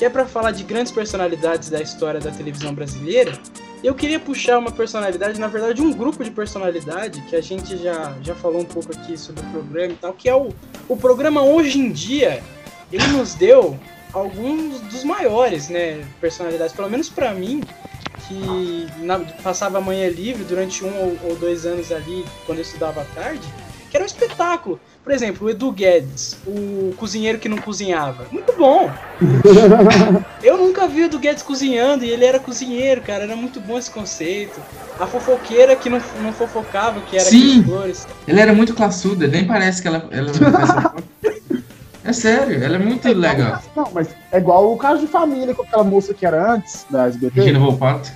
[0.00, 3.38] que é pra falar de grandes personalidades da história da televisão brasileira.
[3.84, 8.16] Eu queria puxar uma personalidade, na verdade, um grupo de personalidade que a gente já,
[8.22, 10.54] já falou um pouco aqui sobre o programa e tal, que é o,
[10.88, 12.42] o programa Hoje em Dia.
[12.90, 13.78] Ele nos deu
[14.10, 17.62] alguns dos maiores, né, personalidades, pelo menos pra mim,
[18.26, 22.62] que na- passava a manhã livre durante um ou, ou dois anos ali, quando eu
[22.62, 23.46] estudava à tarde,
[23.90, 24.78] que era um espetáculo.
[25.02, 28.26] Por exemplo, o Edu Guedes, o cozinheiro que não cozinhava.
[28.30, 28.90] Muito bom!
[30.42, 33.24] Eu nunca vi o Edu Guedes cozinhando e ele era cozinheiro, cara.
[33.24, 34.60] Era muito bom esse conceito.
[34.98, 37.62] A fofoqueira que não, não fofocava, que era Sim.
[37.62, 38.08] Cris Flores.
[38.26, 40.30] Ela era muito classuda, nem parece que ela, ela.
[42.02, 43.62] É sério, ela é muito legal.
[43.76, 47.06] Não, mas é igual o caso de família com aquela moça que era antes da
[47.06, 47.38] SBT.
[47.38, 48.10] Regina Volpato,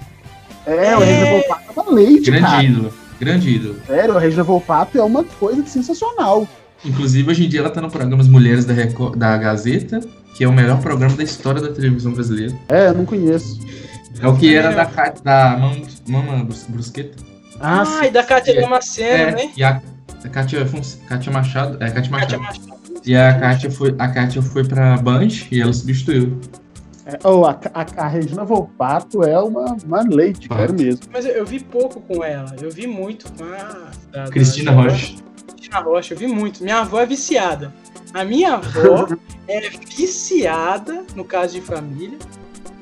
[0.66, 1.04] É, o É.
[1.04, 2.62] Regina Volpato é uma leite, grande cara.
[2.64, 2.94] ídolo.
[3.20, 3.77] Grande ídolo.
[3.87, 6.46] Sério, a Regina Volpato é uma coisa sensacional.
[6.85, 10.00] Inclusive, hoje em dia ela tá no programa As Mulheres da, Record- da Gazeta,
[10.35, 12.55] que é o melhor programa da história da televisão brasileira.
[12.68, 13.59] É, eu não conheço.
[14.20, 14.85] É o que era da,
[15.24, 17.16] da Mam- Mama Brus- Brusqueta.
[17.61, 18.61] Ah, Ah, e da Kátia É.
[18.61, 19.50] Damasceno, né?
[19.57, 19.81] e a,
[20.24, 21.83] a Kátia, Fons- Kátia Machado.
[21.83, 22.31] É, Kátia Machado.
[22.33, 22.74] Kátia Machado.
[23.07, 26.38] E a Kátia foi, a Kátia foi pra Band e ela substituiu.
[27.06, 30.72] É, oh, a, a, a Regina Volpato é uma, uma leite, Ah.
[30.72, 31.02] mesmo.
[31.12, 32.54] Mas eu, eu vi pouco com ela.
[32.60, 33.90] Eu vi muito com a.
[34.10, 35.14] da- da- Cristina da- Rocha.
[35.48, 36.62] Cristina Rocha, eu vi muito.
[36.64, 37.72] Minha avó é viciada.
[38.14, 39.06] A minha avó
[39.48, 42.18] é viciada no caso de família.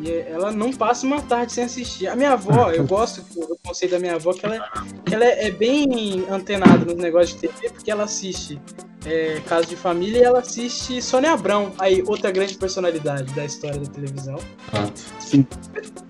[0.01, 2.09] E ela não passa uma tarde sem assistir.
[2.09, 4.63] A minha avó, eu gosto do conceito da minha avó, que ela, é-
[5.05, 8.61] que ela é, é bem antenada nos negócios de TV, porque ela assiste
[9.05, 13.79] é, Caso de Família e ela assiste Sônia Abrão, aí outra grande personalidade da história
[13.79, 14.39] da televisão.
[14.71, 15.03] Fato.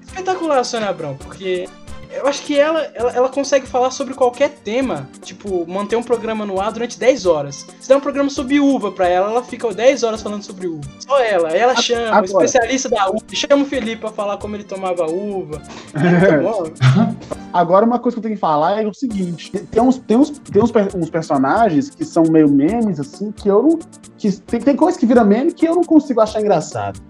[0.07, 1.69] Espetacular a Sônia Abrão, porque
[2.15, 5.09] eu acho que ela, ela, ela consegue falar sobre qualquer tema.
[5.23, 7.67] Tipo, manter um programa no ar durante 10 horas.
[7.81, 10.89] Se der um programa sobre uva pra ela, ela fica 10 horas falando sobre uva.
[10.99, 11.51] Só ela.
[11.51, 12.23] Ela chama, agora.
[12.23, 13.25] o especialista da uva.
[13.33, 15.63] Chama o Felipe pra falar como ele tomava uva.
[17.53, 20.31] Agora, uma coisa que eu tenho que falar é o seguinte: tem uns, tem uns,
[20.31, 23.79] tem uns, uns personagens que são meio memes, assim, que eu não.
[24.17, 27.01] Que tem, tem coisa que vira meme que eu não consigo achar engraçado.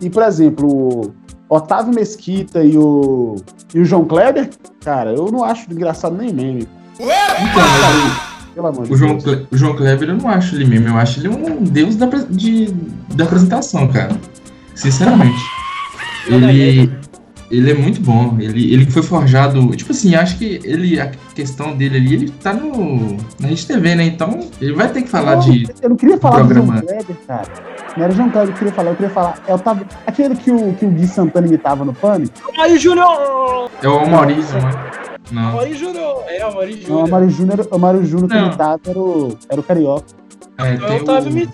[0.00, 1.14] E, por exemplo,
[1.54, 3.36] Otávio Mesquita e o,
[3.74, 4.48] e o João Kleber,
[4.84, 6.68] cara, eu não acho engraçado nem meme.
[6.98, 7.10] Então,
[7.54, 9.24] mas Pelo amor de o, João, Deus.
[9.24, 12.06] Cle- o João Kleber eu não acho ele meme, eu acho ele um deus da,
[12.30, 12.66] de,
[13.14, 14.16] da apresentação, cara.
[14.74, 15.38] Sinceramente.
[16.26, 16.90] Ele,
[17.50, 18.36] ele é muito bom.
[18.38, 19.74] Ele, ele foi forjado.
[19.76, 20.98] Tipo assim, acho que ele.
[21.00, 23.16] A questão dele ali, ele tá no.
[23.40, 24.04] Na Rede TV, né?
[24.04, 25.68] Então, ele vai ter que falar Não, de.
[25.82, 26.82] Eu não queria falar do João programa.
[26.82, 27.71] Kleber, cara.
[27.96, 29.34] Não era o João Kleber que eu queria falar, eu queria falar.
[29.46, 32.32] Eu tava, aquele que o, que o Gui Santana imitava no Pânico.
[32.58, 33.70] Aí, Júnior!
[33.82, 34.70] É o Maurício, né?
[35.30, 35.48] Não.
[35.50, 36.24] Amaury Júnior!
[36.26, 37.08] É, Não, o Júnior.
[37.08, 38.46] Mário Júnior, o Mário Júnior que Não.
[38.48, 40.04] imitava era o, era o Carioca.
[40.58, 41.48] É, É tem o Otávio o, Me-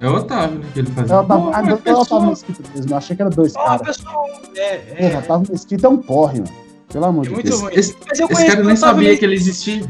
[0.00, 0.64] é o Otávio, né?
[0.72, 1.14] Que ele fazia.
[1.14, 2.90] É o Otávio, Pô, ah, não, é o Otávio Mesquita mesmo.
[2.92, 3.82] Eu achei que era dois caras.
[3.82, 4.26] pessoal.
[4.56, 5.18] É, Porra, é.
[5.18, 6.52] Otávio Mesquita é um porre, mano.
[6.92, 7.60] Pelo amor É de muito Deus.
[7.60, 7.72] ruim.
[7.74, 9.82] Esse, Mas eu esse cara nem sabia Me- que ele existia.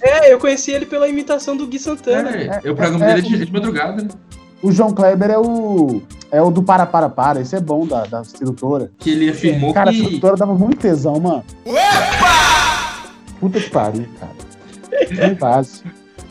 [0.00, 2.30] É, eu conheci ele pela imitação do Gui Santana.
[2.30, 4.08] É, é, o programa é, dele é de, é de madrugada, né?
[4.62, 6.02] O João Kleber é o.
[6.30, 7.40] É o do Para Para Para.
[7.40, 8.90] Esse é bom da, da sedutora.
[8.98, 10.02] Que ele afirmou Cara, a que.
[10.04, 11.44] sedutora dava muito tesão, mano.
[13.40, 15.28] Puta que pariu, cara.
[15.28, 15.82] Não base.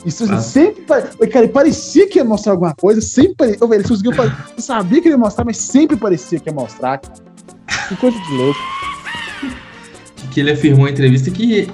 [0.05, 0.39] Isso Ah.
[0.39, 0.81] sempre.
[0.83, 3.33] pare- Cara, parecia que ia mostrar alguma coisa, sempre.
[3.35, 4.35] pare- Ô, velho, ele conseguiu fazer.
[4.55, 7.15] Eu sabia que ele ia mostrar, mas sempre parecia que ia mostrar, cara.
[7.87, 8.59] Que coisa de louco.
[10.31, 11.69] que ele afirmou em entrevista que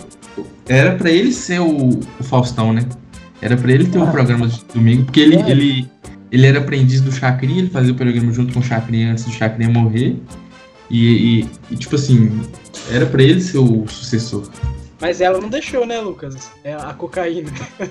[0.70, 1.90] era pra ele ser o,
[2.20, 2.86] o Faustão, né?
[3.42, 5.50] Era pra ele ter o programa de domingo, porque ele, É.
[5.50, 5.90] ele,
[6.34, 9.32] ele era aprendiz do Chacrinha, ele fazia o programa junto com o Chacrinha antes do
[9.32, 10.18] Chacrinha morrer.
[10.90, 12.42] E, e- e, tipo assim,
[12.92, 14.50] era pra ele ser o sucessor.
[15.00, 16.50] Mas ela não deixou, né, Lucas?
[16.64, 17.50] É a cocaína.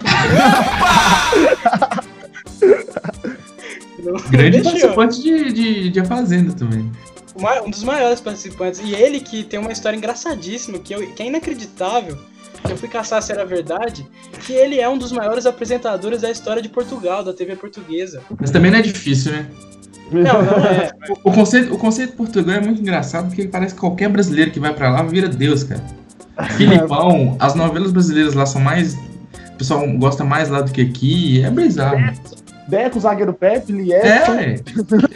[4.02, 6.90] não, Grande não participante de, de, de A Fazenda também.
[7.64, 8.81] Um dos maiores participantes.
[8.85, 12.18] E ele que tem uma história engraçadíssima, que, eu- que é inacreditável.
[12.68, 14.07] Eu fui caçar se era verdade.
[14.46, 18.22] Que ele é um dos maiores apresentadores da história de Portugal, da TV portuguesa.
[18.40, 19.46] Mas também não é difícil, né?
[20.11, 20.90] Não, não é.
[21.09, 24.51] O, o conceito, o conceito de Portugal é muito engraçado porque parece que qualquer brasileiro
[24.51, 25.83] que vai pra lá vira Deus, cara.
[26.57, 28.94] Filipão, as novelas brasileiras lá são mais.
[28.94, 31.42] O pessoal gosta mais lá do que aqui.
[31.42, 31.98] É bizarro.
[32.68, 33.92] Deco, zagueiro Pepe, Lies.
[33.92, 34.61] É,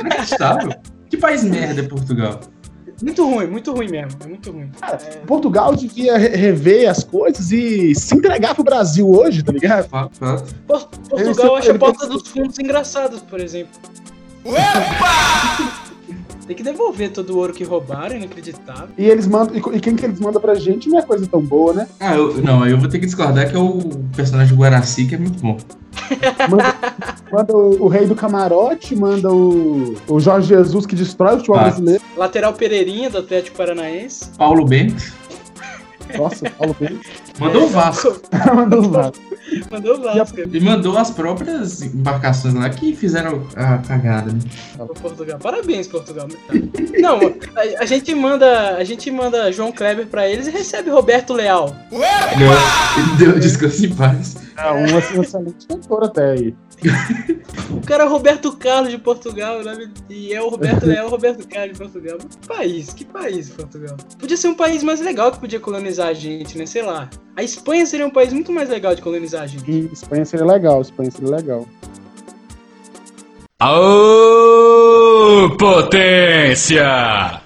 [0.01, 0.73] inacreditável.
[1.09, 2.41] Que país merda é Portugal?
[3.03, 4.19] Muito ruim, muito ruim mesmo.
[4.25, 4.71] É muito ruim.
[5.27, 9.89] Portugal devia re- rever as coisas e se entregar pro Brasil hoje, tá ligado?
[9.89, 13.73] Por- Ele Portugal acha a ele porta dos fundos engraçados, por exemplo.
[16.47, 18.91] Tem que devolver todo o ouro que roubaram, inacreditável.
[18.97, 19.57] E eles mandam.
[19.57, 21.89] E, e quem que eles mandam pra gente não é coisa tão boa, né?
[21.99, 23.81] Ah, eu, não, eu vou ter que discordar que é o
[24.15, 25.57] personagem Guaraci, que é muito bom.
[26.49, 26.77] Manda,
[27.33, 31.59] manda o, o rei do camarote, manda o, o Jorge Jesus que destrói o futebol
[31.59, 31.63] Ah.
[31.65, 32.03] brasileiro.
[32.17, 34.29] Lateral Pereirinha do Atlético Paranaense.
[34.37, 35.13] Paulo Bento
[36.17, 37.01] Nossa, Paulo Bento.
[37.39, 38.21] mandou o Vasco.
[38.55, 39.27] Mandou o Vasco.
[39.71, 44.39] Mandou o Vasco E mandou as próprias embarcações lá que fizeram a cagada, né?
[45.01, 45.39] Portugal.
[45.39, 46.27] Parabéns, Portugal.
[46.99, 47.19] Não,
[47.55, 51.75] a, a gente manda, a gente manda João Kleber pra eles e recebe Roberto Leal.
[51.93, 54.37] Ele deu descanso em paz.
[54.57, 56.55] É um assim, excelente cantor até aí.
[57.71, 59.91] O cara é Roberto Carlos de Portugal, né?
[60.09, 62.19] E é o Roberto Leal, o Roberto Carlos de Portugal.
[62.19, 63.97] Que país, que país, Portugal.
[64.19, 66.67] Podia ser um país mais legal que podia colonizar a gente, né?
[66.67, 67.09] Sei lá.
[67.35, 69.71] A Espanha seria um país muito mais legal de colonizar a gente.
[69.71, 71.67] E Espanha seria legal, Espanha seria legal.
[73.59, 77.41] Aô, potência!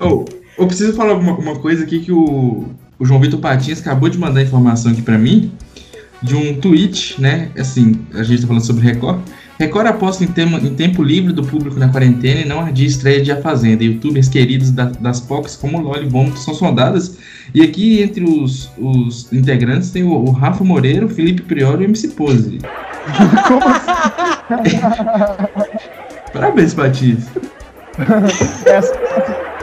[0.00, 0.24] Oh,
[0.58, 2.66] eu preciso falar uma, uma coisa aqui que o,
[2.98, 5.52] o João Vitor Patins acabou de mandar informação aqui pra mim
[6.22, 7.50] de um tweet, né?
[7.58, 9.20] Assim, a gente tá falando sobre Record.
[9.58, 13.22] Record aposta em, tema, em tempo livre do público na quarentena e não ardia estreia
[13.22, 13.84] de A Fazenda.
[13.84, 17.18] Youtubers queridos da- das POCs como Loli e Vômito são sondadas.
[17.54, 21.86] E aqui entre os, os integrantes tem o, o Rafa Moreira, o Felipe Priori e
[21.86, 22.58] o MC Pose.
[26.32, 27.24] Parabéns, Patins.
[28.66, 28.94] Essa-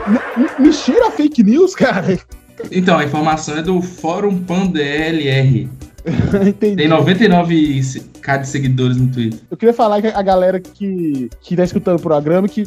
[0.08, 2.18] me- me cheira a fake news, cara.
[2.70, 5.68] Então, a informação é do Fórum PanDLR.
[6.48, 6.76] Entendi.
[6.76, 9.38] Tem 99k de seguidores no Twitter.
[9.50, 12.66] Eu queria falar que a galera que, que tá escutando o programa que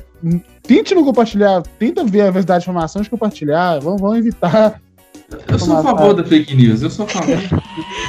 [0.63, 4.81] tente não compartilhar, tenta ver a verdade da informação de compartilhar, vamos, vamos evitar
[5.47, 7.37] Eu sou a favor da fake news, eu sou a favor.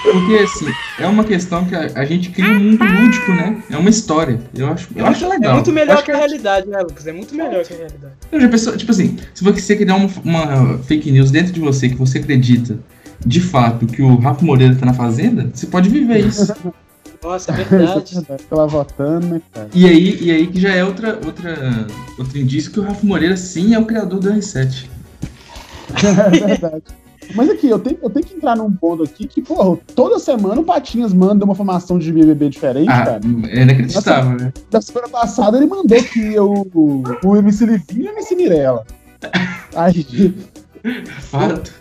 [0.02, 0.66] Porque, assim,
[0.98, 3.62] é uma questão que a, a gente cria um mundo lúdico, né?
[3.70, 4.38] É uma história.
[4.54, 5.54] Eu acho, eu acho É legal.
[5.54, 7.06] muito melhor Acho que a que- realidade, né, Lucas?
[7.06, 8.12] É muito melhor que a realidade.
[8.30, 11.88] Eu já pensou, tipo assim, se você criar uma, uma fake news dentro de você
[11.88, 12.78] que você acredita
[13.24, 16.52] de fato que o Rafa Moreira tá na fazenda, você pode viver isso.
[17.22, 18.14] Nossa, é verdade.
[18.50, 19.68] Ela votando, né, cara?
[19.74, 21.86] E aí, e aí que já é outra, outra,
[22.18, 24.84] outro indício que o Rafa Moreira sim é o criador do R7.
[25.96, 26.82] É verdade.
[27.34, 30.60] Mas aqui, eu tenho, eu tenho que entrar num ponto aqui que, porra, toda semana
[30.60, 33.20] o Patinhas manda uma formação de BBB diferente, Ah, cara.
[33.48, 34.52] é inacreditável, né?
[34.70, 36.66] Da semana passada ele mandou que o,
[37.24, 38.84] o MC Livinho e o MC Mirella.
[39.74, 40.34] Aí,
[41.20, 41.72] Fato.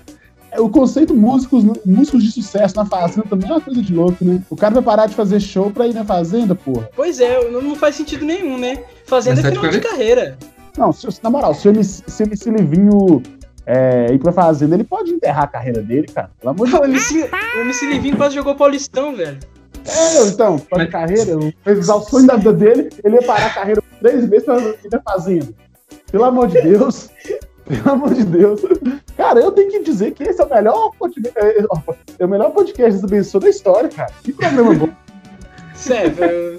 [0.52, 4.24] É, o conceito músicos, músicos de sucesso na fazenda também é uma coisa de louco,
[4.24, 4.42] né?
[4.50, 6.90] O cara vai parar de fazer show pra ir na fazenda, porra.
[6.96, 8.84] Pois é, não, não faz sentido nenhum, né?
[9.06, 10.38] Fazenda é Mas tá final de de carreira.
[10.78, 13.22] Não, se, na moral, se o MC, se o MC Livinho
[13.66, 16.30] é, ir pra fazenda, ele pode enterrar a carreira dele, cara.
[16.40, 17.12] Pelo amor de O Deus.
[17.12, 19.38] MC, o MC Livinho quase jogou Paulistão, velho.
[19.88, 23.54] É, então, pode Mas- carreira, fez o sonho da vida dele, ele ia parar a
[23.54, 25.48] carreira por três meses pra ir na fazenda.
[26.12, 27.10] Pelo amor de Deus.
[27.66, 28.62] Pelo amor de Deus.
[29.18, 31.66] Cara, eu tenho que dizer que esse é o melhor podcast, é,
[32.20, 34.12] é o melhor podcast do Benção da história, cara.
[34.24, 34.90] Que programa bom.
[35.74, 36.56] Sério, velho.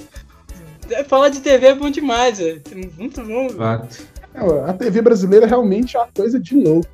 [0.91, 2.61] É, Falar de TV é bom demais, velho.
[2.99, 3.49] Muito bom.
[3.49, 3.57] velho.
[3.57, 4.07] Fato.
[4.67, 6.89] A TV brasileira realmente é uma coisa de louco.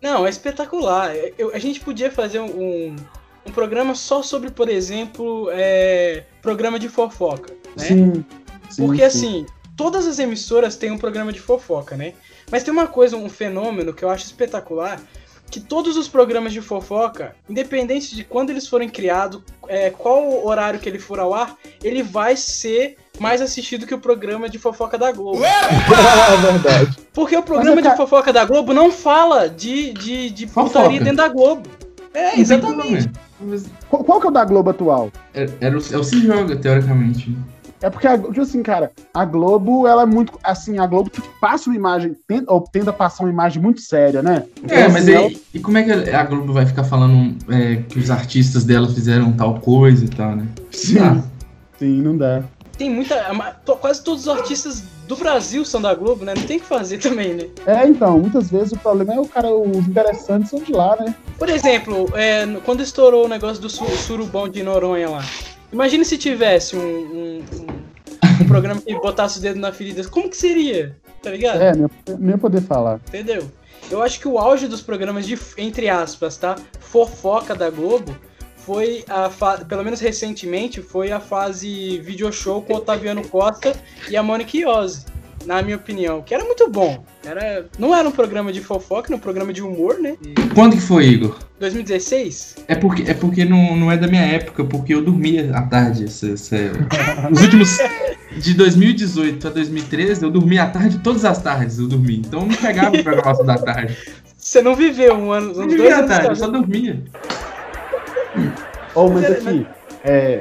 [0.00, 1.14] Não, é espetacular.
[1.36, 2.94] Eu- a gente podia fazer um,
[3.46, 7.84] um programa só sobre, por exemplo, é, programa de fofoca, né?
[7.84, 8.24] Sim.
[8.70, 9.26] sim, Porque sim.
[9.44, 12.14] assim, todas as emissoras têm um programa de fofoca, né?
[12.50, 15.00] Mas tem uma coisa, um fenômeno que eu acho espetacular,
[15.50, 20.78] que todos os programas de fofoca, independente de quando eles forem criados, é, qual horário
[20.78, 24.96] que ele for ao ar, ele vai ser mais assistido que o programa de fofoca
[24.98, 25.40] da Globo.
[25.48, 26.98] É verdade.
[27.12, 31.28] Porque o programa de fofoca da Globo não fala de, de, de putaria dentro da
[31.28, 31.68] Globo.
[32.14, 33.10] É, exatamente.
[33.88, 35.10] Qual, qual que é o da Globo atual?
[35.34, 37.36] É, era o, é o Se Joga, teoricamente.
[37.80, 40.38] É porque, a, tipo assim, cara, a Globo, ela é muito.
[40.42, 41.10] Assim, a Globo
[41.40, 44.44] passa uma imagem, tenta, ou tenta passar uma imagem muito séria, né?
[44.68, 47.36] É, Então, mas assim, aí, ela- e como é que a Globo vai ficar falando
[47.52, 50.46] é, que os artistas dela fizeram tal coisa e tal, né?
[50.72, 51.22] Sim, Ah,
[51.78, 52.42] sim, não dá.
[52.76, 53.16] Tem muita.
[53.64, 56.34] to- Quase todos os artistas do Brasil são da Globo, né?
[56.36, 57.44] Não tem o que fazer também, né?
[57.66, 61.14] É, então, muitas vezes o problema é o cara, os interessantes são de lá, né?
[61.38, 65.24] Por exemplo, é, quando estourou o negócio do su- surubão de Noronha lá.
[65.72, 70.02] Imagina se tivesse um, um, um- um programa que botasse o dedo na ferida.
[70.08, 70.96] Como que seria?
[71.22, 71.60] Tá ligado?
[71.60, 71.72] É,
[72.18, 73.00] nem, poder falar.
[73.08, 73.50] Entendeu?
[73.90, 76.56] Eu acho que o auge dos programas de, entre aspas, tá?
[76.80, 78.14] Fofoca da Globo
[78.56, 79.58] foi a fa...
[79.64, 83.74] pelo menos recentemente, foi a fase video show com o Otaviano Costa
[84.10, 85.04] e a Mônica Iose,
[85.46, 87.04] na minha opinião, que era muito bom.
[87.24, 87.66] Era...
[87.78, 90.16] Não era um programa de fofoca, era um programa de humor, né?
[90.22, 91.36] E Quando que foi, Igor?
[91.60, 92.56] 2016?
[92.68, 96.04] É porque, é porque não, não é da minha época, porque eu dormia à tarde.
[96.04, 96.56] Essa, essa...
[97.30, 97.78] Os últimos.
[98.36, 102.18] De 2018 a 2013, eu dormia à tarde, todas as tardes eu dormia.
[102.18, 103.96] Então eu não pegava o programação da tarde.
[104.36, 107.02] Você não viveu um ano, uns não dois vivia à anos tarde, eu só dormia.
[108.94, 109.66] Ou, mas Mas- aqui,
[110.04, 110.38] é.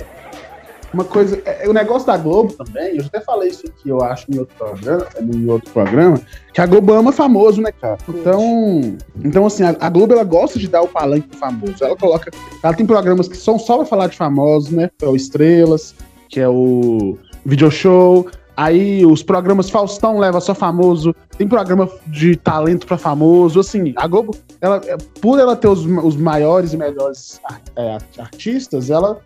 [0.94, 4.02] Uma coisa, é, o negócio da Globo também, eu já até falei isso aqui, eu
[4.02, 6.22] acho, em outro programa, em outro programa,
[6.54, 7.98] que a Globo ama famoso, né, cara?
[8.08, 11.76] Então, então assim, a, a Globo ela gosta de dar o palanque pro famoso.
[11.82, 12.32] Ela coloca,
[12.64, 14.90] ela tem programas que são só pra falar de famosos, né?
[15.02, 15.94] É o Estrelas,
[16.30, 18.28] que é o Video Show.
[18.56, 24.08] Aí os programas Faustão leva só famoso, tem programa de talento pra famoso, assim, a
[24.08, 27.40] Globo, ela, é, por ela ter os, os maiores e melhores
[27.76, 29.20] é, artistas, ela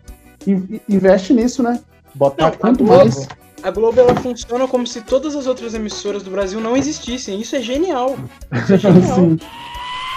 [0.88, 1.80] investe nisso, né?
[2.14, 3.28] Botar Não, quanto a Globo- mais.
[3.62, 7.40] A Globo ela funciona como se todas as outras emissoras do Brasil não existissem.
[7.40, 8.16] Isso é genial.
[8.52, 9.14] Isso é genial.
[9.14, 9.38] Sim.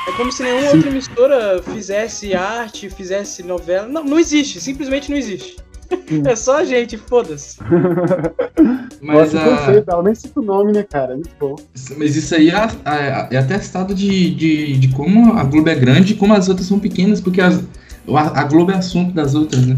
[0.07, 0.75] É como se nenhuma Sim.
[0.77, 3.87] outra emissora fizesse arte, fizesse novela.
[3.87, 5.57] Não, não existe, simplesmente não existe.
[5.57, 5.61] Sim.
[6.25, 7.57] É só a gente, foda-se.
[9.01, 11.13] Mas, do a, conceito, ela nem cita o nome, né, cara?
[11.13, 11.55] É muito bom.
[11.97, 16.13] mas isso aí é, é, é atestado de, de, de como a Globo é grande
[16.13, 17.59] e como as outras são pequenas, porque as,
[18.07, 19.77] a, a Globo é assunto das outras, né?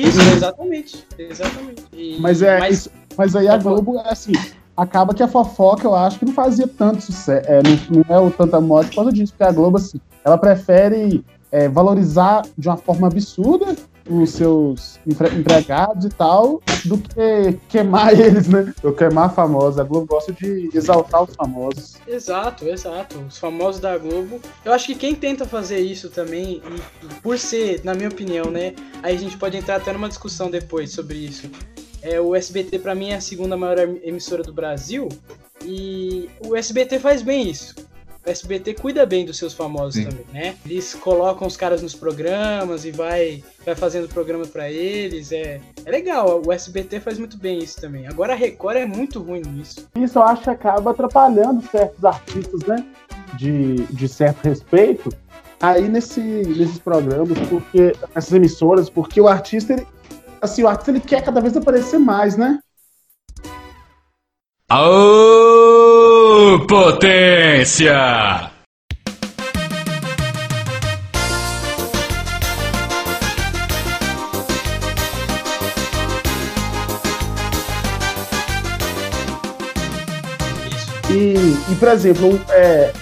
[0.00, 1.04] Isso, exatamente.
[1.18, 1.84] Exatamente.
[1.92, 4.32] E- Mas é mas- isso- mas aí a Globo, assim,
[4.76, 7.48] acaba que a fofoca, eu acho que não fazia tanto sucesso.
[7.48, 10.38] É, não, não é o tanta moda por causa disso, porque a Globo, assim, ela
[10.38, 13.74] prefere é, valorizar de uma forma absurda
[14.08, 18.72] os seus empregados e tal, do que queimar eles, né?
[18.82, 19.78] Ou queimar famosos.
[19.78, 21.96] A Globo gosta de exaltar os famosos.
[22.06, 23.18] Exato, exato.
[23.28, 24.40] Os famosos da Globo.
[24.64, 26.62] Eu acho que quem tenta fazer isso também,
[27.02, 28.74] e por ser, na minha opinião, né?
[29.02, 31.50] Aí a gente pode entrar até numa discussão depois sobre isso.
[32.00, 35.08] É, o SBT, pra mim, é a segunda maior em- emissora do Brasil.
[35.64, 37.74] E o SBT faz bem isso.
[38.28, 40.04] O SBT cuida bem dos seus famosos Sim.
[40.04, 40.54] também, né?
[40.66, 45.32] Eles colocam os caras nos programas e vai, vai fazendo programa pra eles.
[45.32, 48.06] É, é legal, o SBT faz muito bem isso também.
[48.06, 49.88] Agora a Record é muito ruim nisso.
[49.96, 52.84] Isso eu acho que acaba atrapalhando certos artistas, né?
[53.32, 55.08] De, de certo respeito.
[55.58, 57.94] Aí nesse, nesses programas, porque.
[58.14, 59.86] Essas emissoras, porque o artista, ele.
[60.42, 62.58] Assim, o artista ele quer cada vez aparecer mais, né?
[66.68, 67.92] Potência!
[81.10, 81.34] E,
[81.72, 82.92] e por exemplo, é,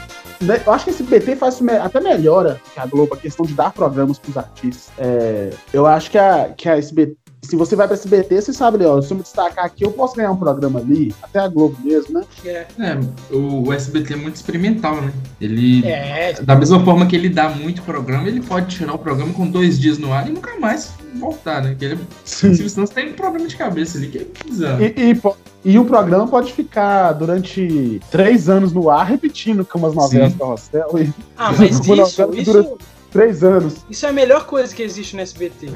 [0.41, 3.53] né, eu acho que esse BT faz até melhora que a Globo, a questão de
[3.53, 4.91] dar programas pros artistas.
[4.97, 7.26] É, eu acho que a, que a SBT.
[7.43, 10.17] Se você vai pra SBT, você sabe, ó, se eu me destacar aqui, eu posso
[10.17, 12.25] ganhar um programa ali, até a Globo mesmo, né?
[12.45, 12.99] É, É,
[13.33, 15.13] o, SBT é muito experimental, né?
[15.41, 15.87] Ele.
[15.87, 19.49] é Da mesma forma que ele dá muito programa, ele pode tirar o programa com
[19.49, 21.77] dois dias no ar e nunca mais voltar, né?
[21.79, 24.83] Que ele, Silvio Santos tem um problema de cabeça ali que é bizarro.
[24.83, 29.95] E, e, e o programa pode ficar durante três anos no ar repetindo como as
[29.95, 30.39] novelas Sim.
[30.39, 31.95] Carrossel e Ah, mas isso,
[32.35, 32.79] isso,
[33.11, 33.77] três anos.
[33.89, 35.69] isso é a melhor coisa que existe no SBT.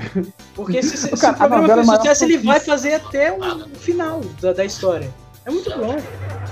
[0.54, 3.32] Porque se, se, se Cara, o programa a novela for sucesso, ele vai fazer até
[3.32, 5.12] o final da, da história.
[5.44, 5.96] É muito bom.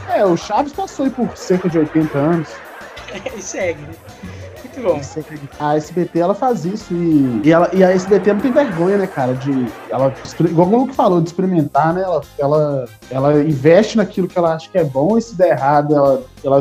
[0.09, 2.49] É, o Chaves passou aí por cerca de 80 anos.
[3.35, 3.95] E segue, né?
[4.79, 5.01] Muito bom.
[5.59, 9.07] A SBT ela faz isso e, e, ela, e a SBT não tem vergonha, né,
[9.07, 9.35] cara?
[9.35, 12.03] De ela, igual o Luke falou, de experimentar, né?
[12.03, 15.95] Ela, ela, ela investe naquilo que ela acha que é bom e se der errado,
[15.95, 16.61] ela, ela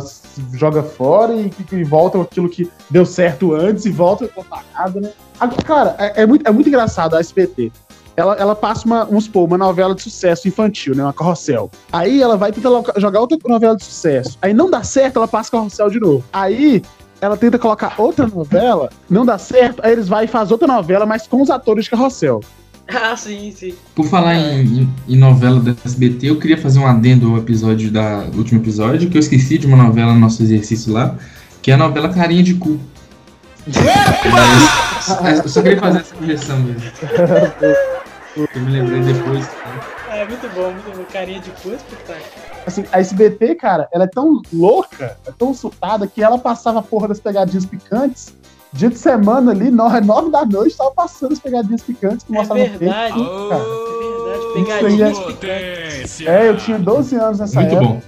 [0.54, 5.12] joga fora e, e volta aquilo que deu certo antes e volta com apagado, né?
[5.40, 7.72] Agora, Cara, é, é muito, é muito engraçado a SBT.
[8.16, 11.04] Ela, ela passa uma, vamos uma novela de sucesso infantil, né?
[11.04, 11.70] Uma carrossel.
[11.92, 14.40] Aí ela vai tentar jogar outra novela de sucesso.
[14.42, 16.24] Aí não dá certo, ela passa carrossel de novo.
[16.34, 16.82] Aí
[17.22, 21.06] ela tenta colocar outra novela, não dá certo, aí eles vão e fazem outra novela,
[21.06, 22.42] mas com os atores de carrossel.
[22.88, 23.74] Ah, sim, sim.
[23.94, 27.92] Por falar em, em- em novela da SBT, eu queria fazer um adendo ao episódio
[27.92, 31.16] da do último episódio, que eu esqueci de uma novela no nosso exercício lá,
[31.62, 32.80] que é a novela Carinha de Cu.
[35.22, 36.82] Mas, eu só queria fazer essa correção mesmo.
[38.38, 39.40] Eu me lembrei depois.
[39.46, 39.82] né?
[40.12, 41.04] É muito bom, muito bom.
[41.12, 42.47] Carinha de cu, espetáculo.
[42.68, 46.82] Assim, a SBT, cara, ela é tão louca, é tão surtada, que ela passava a
[46.82, 48.34] porra das pegadinhas picantes.
[48.74, 52.38] Dia de semana ali, nove, nove da noite, tava passando as pegadinhas picantes que É
[52.38, 53.14] mostravam verdade.
[53.14, 53.64] tempo, cara.
[53.64, 54.54] É verdade.
[54.54, 55.34] Pegadinhas é- picantes.
[55.34, 56.30] Potência!
[56.30, 57.88] É, eu tinha 12 anos nessa Muito época.
[57.94, 58.02] bom.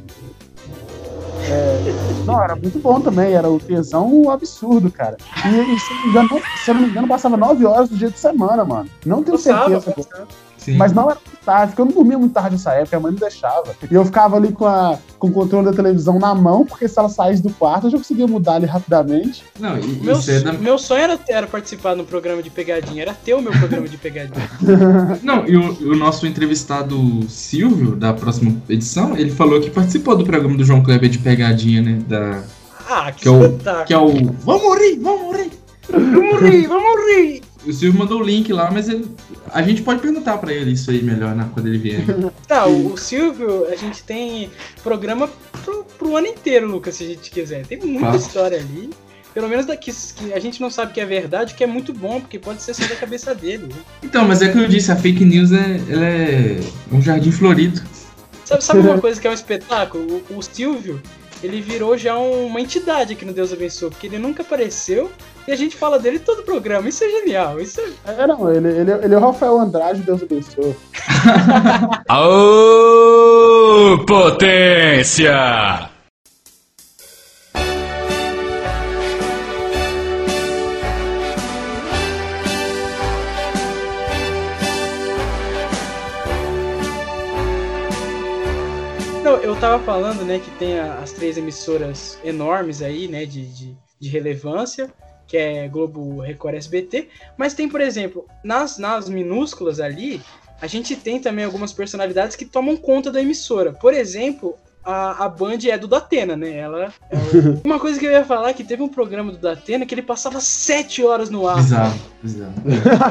[2.26, 5.18] Não, era muito bom também, era o tesão absurdo, cara.
[5.46, 7.90] E, e se, eu não me engano, se eu não me engano, passava 9 horas
[7.90, 8.90] do dia de semana, mano.
[9.06, 10.08] Não tenho Passava, certeza.
[10.10, 10.28] passava.
[10.58, 10.76] Sim.
[10.78, 13.12] Mas não era muito tarde, porque eu não dormia muito tarde nessa época, a mãe
[13.12, 13.76] não deixava.
[13.90, 16.98] E eu ficava ali com, a, com o controle da televisão na mão, porque se
[17.00, 19.44] ela saísse do quarto, eu já conseguia mudar ali rapidamente.
[19.60, 23.34] Não, e- Meu, é meu sonho era, era participar no programa de pegadinha, era ter
[23.34, 24.50] o meu programa de pegadinha.
[25.24, 26.98] Não, e o, o nosso entrevistado
[27.30, 31.82] Silvio, da próxima edição, ele falou que participou do programa do João Kleber de pegadinha,
[31.82, 32.00] né?
[32.08, 32.42] Da,
[32.90, 35.52] Ah, que, Que é o- que é o Vamos rir, vamos rir!
[35.92, 37.42] Vamos rir, vamos rir.
[37.66, 39.06] O Silvio mandou o link lá, mas ele-
[39.52, 42.02] a gente pode perguntar pra ele isso aí melhor né, quando ele vier.
[42.48, 44.50] Tá, o, o Silvio, a gente tem
[44.82, 45.30] programa
[45.64, 47.66] pro, pro ano inteiro, Lucas, se a gente quiser.
[47.66, 48.28] Tem muita Fácil.
[48.28, 48.90] história ali.
[49.34, 52.20] Pelo menos daqui que a gente não sabe que é verdade, que é muito bom,
[52.20, 53.68] porque pode ser só da cabeça dele.
[53.68, 53.76] né?
[54.04, 56.60] Então, mas é que eu disse, a fake news é, é
[56.92, 57.80] um jardim florido.
[58.44, 60.24] Sabe, sabe uma coisa que é um espetáculo?
[60.32, 61.00] O, o Silvio,
[61.44, 65.12] ele virou já uma entidade aqui no Deus Abençoe, porque ele nunca apareceu
[65.50, 66.88] e a gente fala dele todo o programa.
[66.88, 67.60] Isso é genial.
[67.60, 67.90] Isso é...
[68.22, 70.76] É, não, ele, ele, ele é o Rafael Andrade, Deus abençoe.
[72.08, 75.90] Aô, potência!
[89.24, 93.76] Não, eu tava falando, né, que tem as três emissoras enormes aí, né, de, de,
[94.00, 94.94] de relevância,
[95.30, 97.08] que é Globo, Record SBT,
[97.38, 100.20] mas tem, por exemplo, nas, nas minúsculas ali,
[100.60, 103.72] a gente tem também algumas personalidades que tomam conta da emissora.
[103.72, 106.58] Por exemplo, a, a Band é do Datena, né?
[106.58, 106.94] Ela, ela-
[107.64, 110.02] Uma coisa que eu ia falar é que teve um programa do Datena que ele
[110.02, 111.58] passava sete horas no ar.
[111.58, 112.54] Bizarro, bizarro.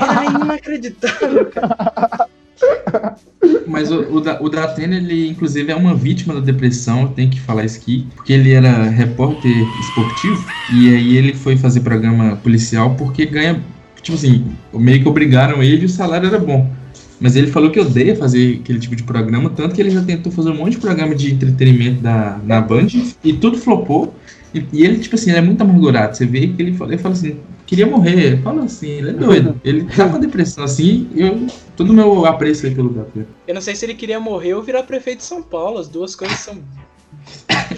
[0.03, 2.29] Era inacreditável, cara.
[3.67, 7.65] Mas o, o, da, o ele inclusive é uma vítima da depressão, tenho que falar
[7.65, 10.45] isso aqui, porque ele era repórter esportivo
[10.75, 13.63] e aí ele foi fazer programa policial porque ganha,
[14.03, 16.71] tipo assim, meio que obrigaram ele e o salário era bom.
[17.21, 20.31] Mas ele falou que odeia fazer aquele tipo de programa, tanto que ele já tentou
[20.31, 22.87] fazer um monte de programa de entretenimento da, na Band
[23.25, 24.15] e tudo flopou.
[24.55, 26.17] E, e ele, tipo assim, ele é muito amargurado.
[26.17, 27.37] Você vê que ele fala, ele fala assim,
[27.69, 28.43] queria morrer.
[28.43, 29.61] Fala assim, ele é doido.
[29.63, 31.47] Ele tá com depressão assim, eu.
[31.77, 33.29] Todo meu apreço aí pelo Gabriel.
[33.47, 35.79] Eu não sei se ele queria morrer ou virar prefeito de São Paulo.
[35.79, 36.59] As duas coisas são.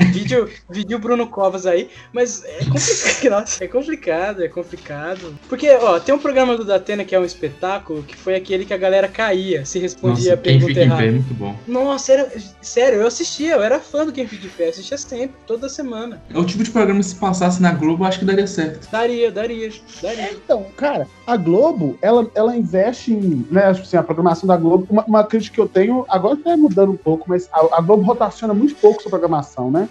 [0.13, 5.35] vídeo, vídeo Bruno Covas aí, mas é complicado, nossa, é complicado, é complicado.
[5.49, 8.75] Porque, ó, tem um programa do Datena que é um espetáculo, que foi aquele que
[8.75, 11.03] a galera caía, se respondia Nossa, a quem pergunta fica em errada.
[11.03, 11.57] pé é muito bom.
[11.67, 15.37] Nossa, era, sério, eu assistia, eu era fã do Quem Fica de Pé, assistia sempre,
[15.47, 16.23] toda semana.
[16.33, 18.91] É o tipo de programa que se passasse na Globo, eu acho que daria certo.
[18.91, 19.71] Daria, daria,
[20.03, 20.33] daria.
[20.33, 24.87] Então, cara, a Globo, ela, ela investe em, né, tipo assim, a programação da Globo,
[24.91, 28.03] uma, uma crítica que eu tenho, agora tá mudando um pouco, mas a, a Globo
[28.03, 29.89] rotaciona muito pouco sua programação, né?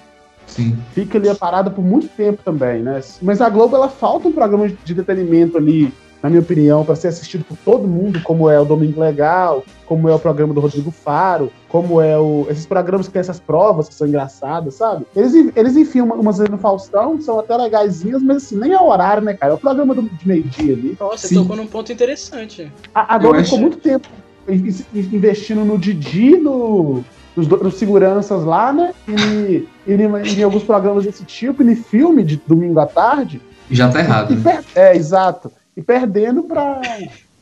[0.50, 0.78] Sim.
[0.93, 3.00] Fica ali parada por muito tempo também, né?
[3.22, 7.08] Mas a Globo, ela falta um programa de entretenimento ali, na minha opinião, para ser
[7.10, 10.91] assistido por todo mundo, como é o Domingo Legal, como é o programa do Rodrigo
[10.91, 15.06] Faro, como é o, esses programas que tem essas provas que são engraçadas, sabe?
[15.16, 18.82] Eles, eles enfiam uma- umas vezes no Faustão, são até legaisinhas, mas assim, nem é
[18.82, 19.54] horário, né, cara?
[19.54, 20.97] É o programa do, de meio-dia ali.
[21.00, 21.36] Nossa, Sim.
[21.36, 22.70] você tocou num ponto interessante.
[22.93, 24.08] A, a Globo Eu ficou acho- muito tempo
[24.50, 27.04] in- in- investindo no Didi, no,
[27.36, 28.94] nos, do- nos seguranças lá, né?
[29.08, 33.42] E, e em, alguns programas desse tipo, e em filme de domingo à tarde.
[33.72, 34.34] Já tá errado.
[34.34, 34.64] E né?
[34.76, 35.52] é, exato.
[35.78, 36.82] E perdendo pra,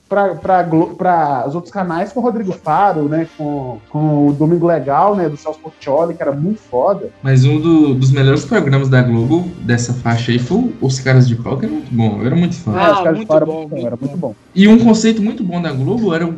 [0.10, 3.28] pra, pra, Glo- pra os outros canais com o Rodrigo Faro, né?
[3.38, 5.28] Com, com o Domingo Legal, né?
[5.30, 7.10] Do Celso Portioli, que era muito foda.
[7.24, 11.36] Mas um do- dos melhores programas da Globo dessa faixa aí foi Os Caras de
[11.36, 12.20] Pau, que era muito bom.
[12.20, 12.74] Eu era muito fã.
[12.76, 14.36] Ah, os caras de muito fora bom, muito muito era muito bom.
[14.54, 16.36] E um conceito muito bom da Globo era o,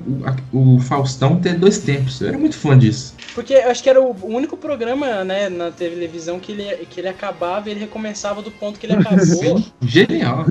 [0.75, 2.21] o Faustão ter dois tempos.
[2.21, 3.15] Eu era muito fã disso.
[3.33, 7.07] Porque eu acho que era o único programa, né, na televisão que ele, que ele
[7.07, 9.63] acabava e ele recomeçava do ponto que ele acabou.
[9.81, 10.45] Genial.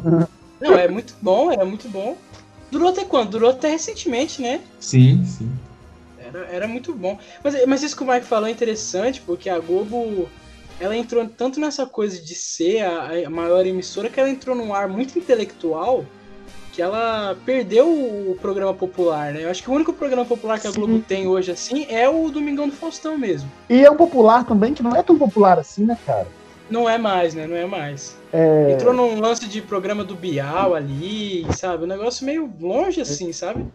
[0.60, 2.16] Não, é muito bom, era muito bom.
[2.70, 3.30] Durou até quando?
[3.30, 4.60] Durou até recentemente, né?
[4.78, 5.50] Sim, sim.
[6.18, 7.18] Era, era muito bom.
[7.42, 10.28] Mas, mas isso que o Mike falou é interessante, porque a Globo
[10.80, 14.74] ela entrou tanto nessa coisa de ser a, a maior emissora que ela entrou num
[14.74, 16.04] ar muito intelectual
[16.78, 19.42] que ela perdeu o programa popular, né?
[19.42, 20.78] Eu acho que o único programa popular que a Sim.
[20.78, 23.50] Globo tem hoje assim é o Domingão do Faustão mesmo.
[23.68, 26.28] E é um popular também, que não é tão popular assim, né, cara?
[26.70, 27.48] Não é mais, né?
[27.48, 28.16] Não é mais.
[28.32, 31.82] É, Entrou num lance de programa do Bial ali, sabe?
[31.82, 33.66] Um negócio meio longe assim, sabe?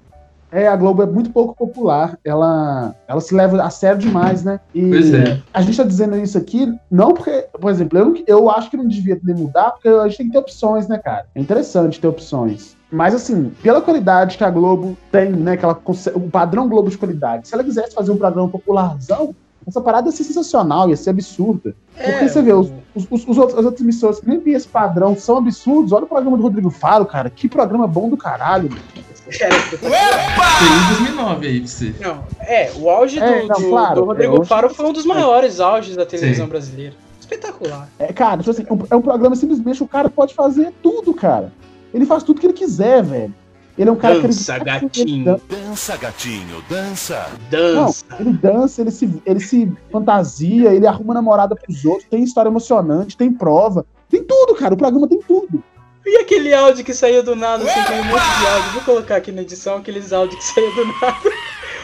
[0.49, 2.17] É, a Globo é muito pouco popular.
[2.23, 4.61] Ela, ela se leva a sério demais, né?
[4.73, 5.41] E Pois é.
[5.53, 8.87] a gente tá dizendo isso aqui, não porque, por exemplo, eu, eu acho que não
[8.87, 11.25] devia nem mudar, porque a gente tem que ter opções, né, cara?
[11.35, 12.77] É interessante ter opções.
[12.93, 15.57] Mas, assim, pela qualidade que a Globo tem, né?
[15.57, 19.33] Que ela consegue, o padrão Globo de qualidade, se ela quisesse fazer um programa popularzão,
[19.65, 21.73] essa parada ia ser sensacional, ia ser absurda.
[21.95, 24.67] Porque você vê, os, os, os- os outros, as outras emissoras que nem tem esse
[24.67, 25.91] padrão são absurdos.
[25.91, 27.29] Olha o programa do Rodrigo Faro, cara.
[27.29, 28.69] Que programa bom do caralho.
[28.69, 28.81] mano.
[29.25, 31.95] Feliz 2009 aí pra você.
[31.99, 34.93] Não, é, o auge do, É, não, do- claro, do Rodrigo é, Faro foi um
[34.93, 36.49] dos maiores auges da televisão Sim.
[36.51, 36.93] brasileira.
[37.19, 37.87] Espetacular.
[37.97, 41.13] É, cara, tipo assim, é um- é um programa simplesmente o cara pode fazer tudo,
[41.13, 41.51] cara.
[41.93, 43.33] Ele faz tudo que ele quiser, velho.
[43.77, 45.41] Ele é um cara Dança, que ele, gatinho.
[45.49, 47.27] Dança, gatinho, dança.
[47.51, 48.05] Não, Dança.
[48.19, 53.17] ele dança, ele se, ele se fantasia, ele arruma namorada pros outros, tem história emocionante,
[53.17, 54.75] tem prova, tem tudo, cara.
[54.75, 55.63] O programa tem tudo.
[56.05, 58.71] E aquele áudio que saía do nada, assim, tem um monte de áudio.
[58.73, 61.31] Vou colocar aqui na edição aqueles áudios que saía do nada.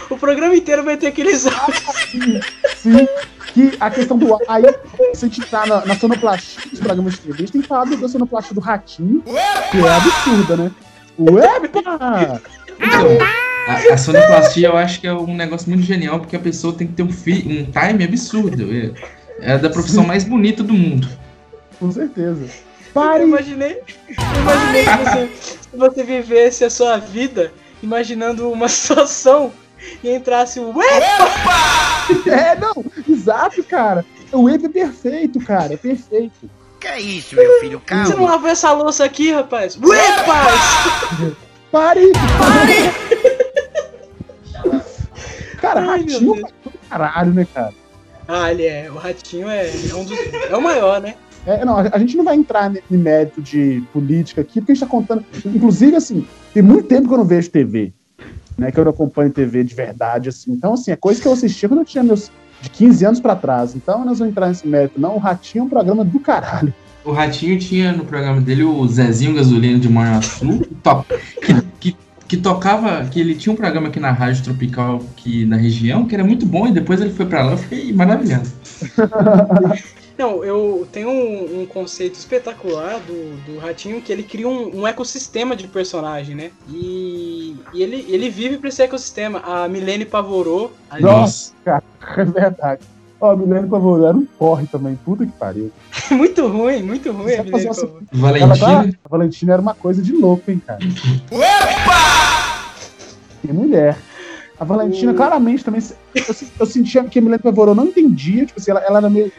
[0.10, 1.84] O programa inteiro vai ter aqueles áudios.
[2.76, 3.08] Sim,
[3.54, 4.38] que a questão do.
[4.48, 4.64] Aí,
[5.14, 7.86] se a gente entrar na, na sonoplastia dos programas de TV, a gente tem falar
[7.86, 9.24] da sonoplastia do ratinho,
[9.72, 10.72] que é absurda, né?
[11.18, 12.42] Uepa!
[12.80, 13.18] Então,
[13.68, 16.88] a, a sonoplastia eu acho que é um negócio muito genial, porque a pessoa tem
[16.88, 18.68] que ter um, fi, um time absurdo.
[18.74, 21.08] É, é da profissão mais bonita do mundo.
[21.80, 22.44] Com certeza.
[22.44, 23.24] Eu Pare!
[23.24, 25.30] imaginei, eu imaginei que você,
[25.70, 29.52] se você vivesse a sua vida imaginando uma situação
[30.04, 30.86] e entrasse o ué,
[32.28, 34.06] É, não, exato, cara.
[34.32, 36.50] O Wave é perfeito, cara, é perfeito.
[36.80, 37.82] Que é isso, meu filho?
[37.86, 38.32] você não Calma.
[38.32, 39.78] lavou essa louça aqui, rapaz?
[39.82, 40.62] Ué, rapaz!
[41.72, 42.12] Pare!
[45.62, 46.36] Cara, Ai, ratinho
[46.90, 47.74] caralho, né, cara?
[48.28, 48.90] Ah, ele é.
[48.92, 50.18] O ratinho é, é um dos.
[50.50, 51.16] É o maior, né?
[51.46, 54.84] É, não, a gente não vai entrar em mérito de política aqui, porque a gente
[54.84, 55.26] tá contando.
[55.46, 57.94] Inclusive, assim, tem muito tempo que eu não vejo TV,
[58.60, 58.72] né?
[58.72, 60.52] Que eu não acompanho TV de verdade, assim.
[60.52, 62.32] Então, assim, é coisa que eu assistia quando eu tinha meus
[62.62, 63.76] de 15 anos pra trás.
[63.76, 65.16] Então, nós vamos entrar nesse mérito, não.
[65.16, 66.74] O Ratinho é um programa do caralho.
[67.06, 70.60] O Ratinho tinha no programa dele o Zezinho Gasolina de Manhuaçu,
[71.42, 71.98] que, que,
[72.28, 76.14] que, tocava, que ele tinha um programa aqui na Rádio Tropical aqui na região, que
[76.14, 78.50] era muito bom, e depois ele foi pra lá, eu fiquei maravilhado.
[80.20, 84.86] Não, eu tenho um, um conceito espetacular do, do Ratinho que ele cria um, um
[84.86, 86.52] ecossistema de personagem, né?
[86.70, 89.40] E, e ele, ele vive pra esse ecossistema.
[89.46, 90.74] A Milene Pavorou.
[90.90, 91.82] a- Nossa, cara,
[92.18, 92.82] é verdade.
[93.22, 95.72] Ó, Milene Pavorou era um porre também, puta que pariu.
[96.12, 97.62] muito ruim, muito ruim a Milene
[98.12, 99.00] Valentina.
[99.06, 100.80] a Valentina era uma coisa de louco, hein, cara.
[103.42, 103.98] Que mulher.
[104.60, 105.16] A Valentina, Uh.
[105.16, 105.82] claramente, também.
[106.14, 109.32] Eu, eu sentia que a Milene Pavorou não entendia, tipo assim, ela, ela era meio.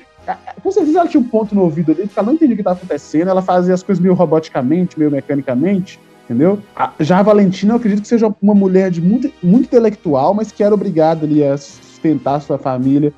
[0.62, 2.60] Com certeza ela tinha um ponto no ouvido ali, porque ela não entendia o que
[2.62, 6.58] estava acontecendo, ela fazia as coisas meio roboticamente, meio mecanicamente, entendeu?
[6.76, 10.50] A- já a Valentina, eu acredito que seja uma mulher de muito, muito intelectual, mas
[10.52, 13.12] que era obrigada ali a sustentar a sua família,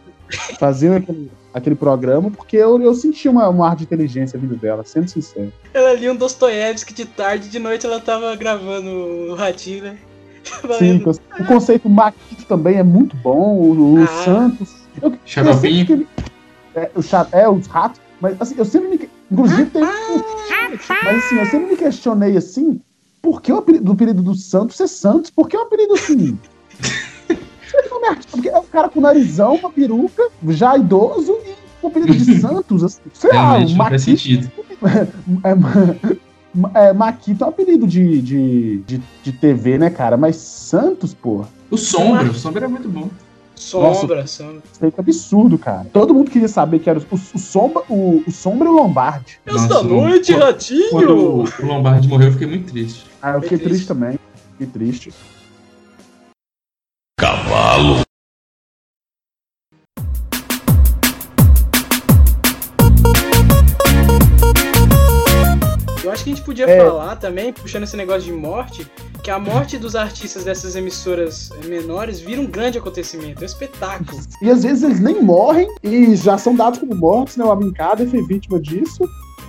[0.58, 4.82] fazendo aquele, aquele programa, porque eu, eu senti uma, um ar de inteligência vindo dela,
[4.84, 5.52] sendo sincero.
[5.74, 9.96] Ela lia um Dostoiévski de tarde, de noite ela tava gravando o Ratinho, né?
[10.78, 11.00] Sim,
[11.38, 14.06] o conceito Maquito também é muito bom, o, o Ah.
[14.24, 14.74] Santos.
[15.00, 15.54] Eu, Xaropinho.
[15.54, 16.06] eu sempre que-
[16.74, 19.08] é, o cha- é, os ratos, mas assim, eu sempre me.
[19.30, 19.82] Inclusive tem.
[21.04, 22.80] Mas assim, eu sempre me questionei assim,
[23.20, 25.30] por que o apelido do apelido do Santos ser Santos?
[25.30, 26.38] Por que o apelido assim?
[28.30, 32.84] Porque é um cara com narizão, uma peruca, já idoso, e o apelido de Santos,
[32.84, 34.18] assim, sei lá, Realmente, o não faz Maquito.
[34.22, 34.52] sentido.
[35.44, 35.54] É,
[36.54, 40.16] ma- é, Maquito é um apelido de, de, de, de TV, né, cara?
[40.18, 41.48] Mas Santos, porra.
[41.70, 43.08] O Sombra, o Sombra é muito bom.
[43.62, 44.62] Sombra, sombra.
[44.72, 45.86] Isso aí que absurdo, cara.
[45.92, 49.38] Todo mundo queria saber que era o, o, Sombra, o, o Sombra e o Lombardi.
[49.46, 50.90] Esta Nossa, noite, quando- Ratinho!
[50.90, 53.04] Quando o o Lombardi morreu, eu fiquei muito triste.
[53.22, 53.88] Ah, eu fiquei triste triste.
[53.88, 54.18] também.
[54.52, 55.12] Fiquei triste.
[57.18, 58.02] Cavalo.
[66.03, 66.84] Eu acho que a gente podia É.
[66.84, 68.86] falar também, puxando esse negócio de morte,
[69.22, 74.20] que a morte dos artistas dessas emissoras menores vira um grande acontecimento, é um espetáculo.
[74.42, 77.44] E às vezes eles nem morrem e já são dados como mortos, né?
[77.44, 79.09] O Amin Kader foi vítima disso.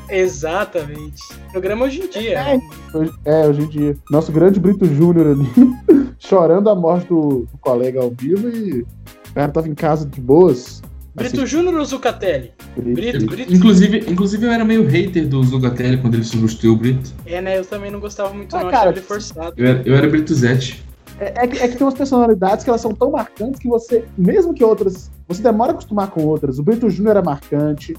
[0.09, 1.21] Exatamente.
[1.51, 2.39] Programa hoje em dia.
[2.39, 2.59] É.
[2.97, 3.97] Hoje- É, hoje em dia.
[4.11, 5.49] Nosso grande Brito Júnior ali,
[6.19, 10.21] chorando a morte do, do colega ao vivo e o cara tava em casa de
[10.21, 10.81] boas.
[11.15, 12.51] Brito Júnior ou Zucatelli?
[12.75, 12.93] Brito.
[12.93, 13.53] Brito, Brito.
[13.53, 17.11] Inclusive, inclusive, eu era meio hater do Zugatelli quando ele substituiu o Brito.
[17.25, 17.59] É, né?
[17.59, 18.71] Eu também não gostava muito, Ah, não.
[18.71, 19.53] cara, Achava ele forçado.
[19.55, 20.83] Eu era, eu era Brito Zete.
[21.19, 24.03] É, é que, é que tem umas personalidades que elas são tão marcantes que você,
[24.17, 26.57] mesmo que outras, você demora a acostumar com outras.
[26.57, 27.95] O Brito Júnior é marcante.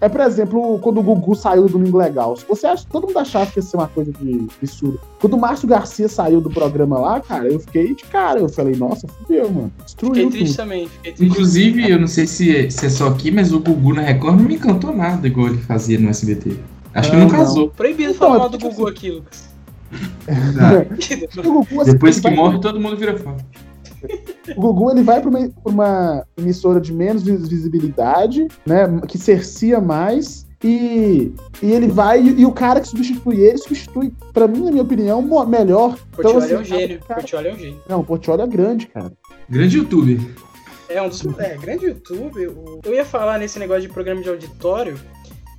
[0.00, 2.36] É, por exemplo, quando o Gugu saiu do Domingo Legal.
[2.48, 4.98] Você acha, todo mundo achava que ia ser uma coisa de absurda.
[5.20, 8.40] Quando o Márcio Garcia saiu do programa lá, cara, eu fiquei de cara.
[8.40, 9.70] Eu falei, nossa, fudeu, mano.
[9.70, 10.56] Fiquei Destruiu triste tudo.
[10.56, 10.88] também.
[10.88, 11.32] Fiquei triste.
[11.32, 14.36] Inclusive, eu não sei se é, se é só aqui, mas o Gugu na Record
[14.36, 16.56] não me encantou nada igual ele fazia no SBT.
[16.94, 17.38] Acho que Não, não não.
[17.38, 17.68] casou.
[17.70, 19.48] Proibido Então, falar é do Gugu aqui, Lucas.
[21.38, 23.34] O Gugu, assim, Depois que morre, todo mundo vira fã.
[24.56, 29.00] O Gugu ele vai para uma, pra uma emissora de menos vis- visibilidade, né?
[29.08, 30.46] Que cercia mais.
[30.64, 31.32] E,
[31.62, 32.20] e ele vai.
[32.22, 35.96] E, e o cara que substitui ele substitui, pra mim, na minha opinião, melhor.
[36.12, 37.00] Portioli assim, é um gênio.
[37.00, 37.80] cara- Portioli é um gênio.
[37.88, 39.12] Não, o Portioli é grande, cara.
[39.48, 40.18] Grande youtuber.
[40.88, 41.24] É um dos.
[41.38, 42.46] É, grande YouTube.
[42.48, 44.98] o- Eu ia falar nesse negócio de programa de auditório.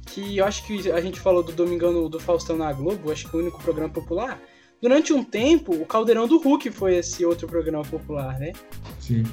[0.07, 3.38] Que eu acho que a gente falou do Domingão do Faustão na Globo, acho que
[3.38, 4.39] o único programa popular.
[4.82, 8.51] Durante um tempo, o Caldeirão do Hulk foi esse outro programa popular, né?
[8.99, 9.23] Sim.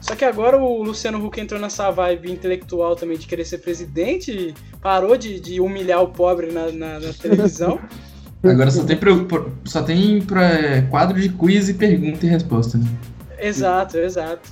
[0.00, 4.54] Só que agora o Luciano Huck entrou nessa vibe intelectual também de querer ser presidente,
[4.80, 7.80] parou de, de humilhar o pobre na, na- na televisão.
[8.44, 8.98] Agora só tem,
[9.64, 12.78] só tem pra- quadro de quiz e pergunta e resposta.
[12.78, 12.84] Né?
[13.40, 14.48] exato, exato.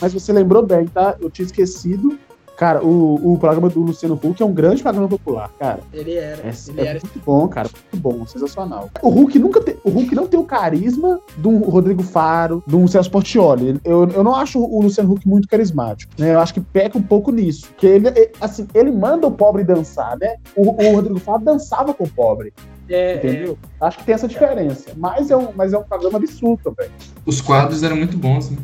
[0.00, 1.16] Mas você lembrou bem, tá?
[1.20, 2.18] Eu tinha esquecido.
[2.58, 5.78] Cara, o, o programa do Luciano Huck é um grande programa popular, cara.
[5.92, 6.42] Ele era.
[6.42, 7.00] É, ele é era.
[7.00, 7.70] muito bom, cara.
[7.92, 8.90] Muito bom, sensacional.
[9.00, 12.74] O Hulk nunca tem, o Hulk não tem o carisma de um Rodrigo Faro, de
[12.74, 13.80] um Celso Portioli.
[13.84, 16.34] Eu, eu não acho o Luciano Huck muito carismático, né?
[16.34, 17.68] Eu acho que peca um pouco nisso.
[17.76, 20.34] Que ele, é- assim, ele manda o pobre dançar, né?
[20.56, 22.52] O, o Rodrigo Faro dançava com o pobre,
[22.88, 23.58] É, é, entendeu?
[23.80, 24.90] Acho que tem essa diferença.
[24.96, 26.90] Mas é um, mas é um programa absurdo também.
[27.24, 28.56] Os quadros eram muito bons, né?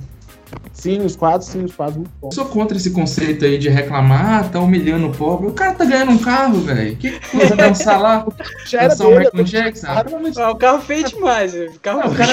[0.72, 2.34] Sim, os quadros, sim, os quadros muito Eu bons.
[2.34, 5.46] sou contra esse conceito aí de reclamar, ah, tá humilhando o pobre.
[5.46, 6.96] O cara tá ganhando um carro, velho.
[6.96, 8.26] Que coisa dançar lá,
[8.66, 9.86] Já era dançar o Michael Jackson.
[10.20, 11.52] Mas- Ah, o carro feio demais.
[11.52, 11.70] velho.
[11.72, 12.32] O carro Não, o, cara,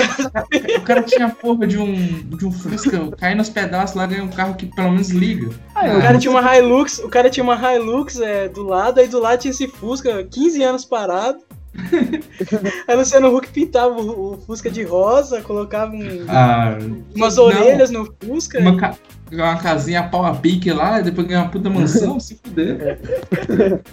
[0.77, 1.93] o cara tinha a porra de um,
[2.35, 5.49] de um Fusca, caindo nos pedaços lá, ganha um carro que pelo menos liga.
[5.75, 9.07] Ah, O cara tinha uma Hilux, o cara tinha uma Hilux é, do lado, aí
[9.07, 11.39] do lado tinha esse Fusca, 15 anos parado.
[12.87, 16.77] A Luciano Huck pintava o, o Fusca de rosa, colocava um- Ah,
[17.15, 17.45] umas não.
[17.45, 18.59] orelhas no Fusca.
[18.59, 18.95] uma, ca-
[19.31, 22.99] uma casinha pau a pique lá, e depois ganhar uma puta mansão, se fuder.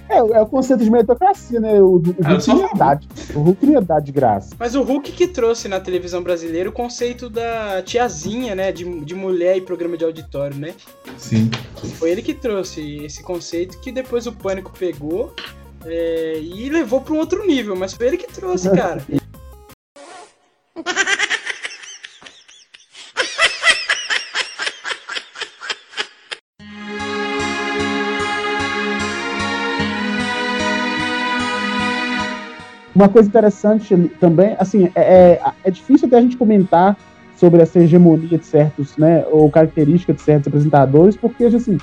[0.08, 1.80] É, é o conceito de meritocracia, né?
[1.80, 4.54] O, o, Ah, Hulk ia dar de- o Hulk não ia dar de graça.
[4.58, 8.72] Mas o Hulk que trouxe na televisão brasileira o conceito da tiazinha, né?
[8.72, 10.74] De, de mulher e programa de auditório, né?
[11.16, 11.48] Sim.
[11.98, 15.32] Foi ele que trouxe esse conceito que depois o Pânico pegou
[15.84, 17.76] é, e levou para um outro nível.
[17.76, 19.00] Mas foi ele que trouxe, cara.
[32.98, 36.98] Uma coisa interessante também, assim, é, é, é difícil até a gente comentar
[37.36, 41.78] sobre essa hegemonia de certos, né, ou característica de certos apresentadores, porque, assim,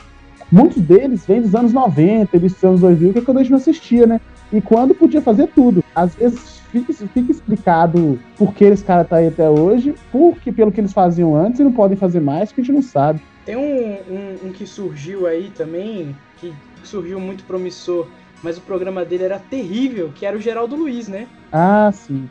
[0.52, 3.52] muitos deles vêm dos anos 90, início dos anos 2000, que é quando a gente
[3.52, 4.20] não assistia, né?
[4.52, 5.84] E quando podia fazer tudo.
[5.94, 10.72] Às vezes fica, fica explicado por que esse cara tá aí até hoje, porque pelo
[10.72, 13.22] que eles faziam antes e não podem fazer mais, que a gente não sabe.
[13.46, 18.08] Tem um, um- um que surgiu aí também, que surgiu muito promissor,
[18.44, 21.28] mas o programa dele era terrível, que era o Geraldo Luiz, né?
[21.52, 22.28] Ah, sim.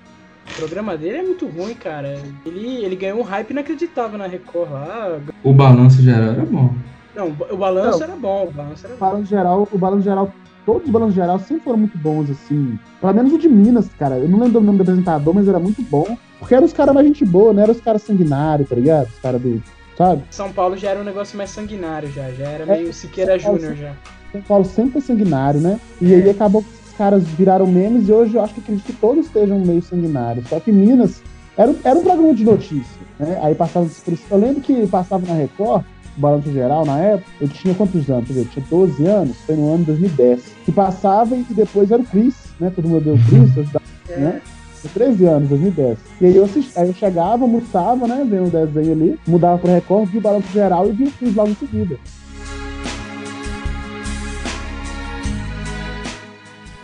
[0.52, 2.20] O programa dele é muito ruim, cara.
[2.44, 5.20] Ele, ele ganhou um hype inacreditável na Record lá.
[5.42, 6.74] O balanço geral era bom.
[7.14, 8.04] Não, o balanço Não.
[8.06, 9.00] era bom, o balanço era bom.
[9.00, 10.30] balanço geral, o balanço geral,
[10.66, 12.78] todos os balanços geral sempre foram muito bons, assim.
[13.00, 14.16] Pelo menos o de Minas, cara.
[14.18, 16.16] Eu não lembro o nome do apresentador, mas era muito bom.
[16.38, 19.06] Porque eram os caras mais gente boa, não eram os caras sanguinários, tá ligado?
[19.08, 19.62] Os caras do.
[19.96, 20.24] Sabe?
[20.30, 22.28] São Paulo já era um negócio mais sanguinário, já.
[22.32, 23.92] Já era É, meio Siqueira São Paulo Júnior já.
[24.32, 25.78] São Paulo sempre foi sanguinário, né?
[26.00, 28.92] E aí acabou que esses caras viraram memes e hoje eu acho que acredito que
[28.94, 30.48] todos estejam meio sanguinários.
[30.48, 31.22] Só que Minas
[31.56, 33.38] era, era um programa de notícia, né?
[33.40, 33.88] Aí passava.
[34.28, 35.84] Eu lembro que passava na Record,
[36.16, 38.36] Balanço Geral, na época, eu tinha quantos anos?
[38.36, 40.42] Eu tinha 12 anos, foi no ano de 2010.
[40.64, 42.72] Que passava e depois era o Chris, né?
[42.74, 44.40] Todo mundo deu o Chris, eu ajudava, né?
[44.80, 45.98] Tinha 13 anos, 2010.
[46.20, 48.26] E aí eu, assisti, aí eu chegava, almoçava, né?
[48.28, 51.34] Vendo o desenho ali, mudava pro Record, via o Balanço Geral e via o Chris
[51.34, 51.98] logo em seguida.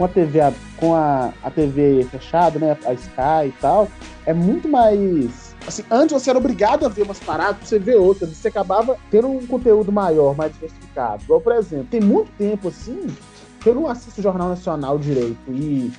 [0.01, 0.41] com a TV,
[0.79, 2.75] com a, a TV fechada, né?
[2.87, 3.87] A Sky e tal,
[4.25, 5.50] é muito mais.
[5.71, 8.29] Assim, antes você era obrigado a ver umas paradas pra você ver outras.
[8.31, 11.23] Você acabava tendo um conteúdo maior, mais diversificado.
[11.23, 13.07] Igual, por exemplo, tem muito tempo assim
[13.61, 15.39] que eu não assisto o Jornal Nacional direito.
[15.49, 15.93] E,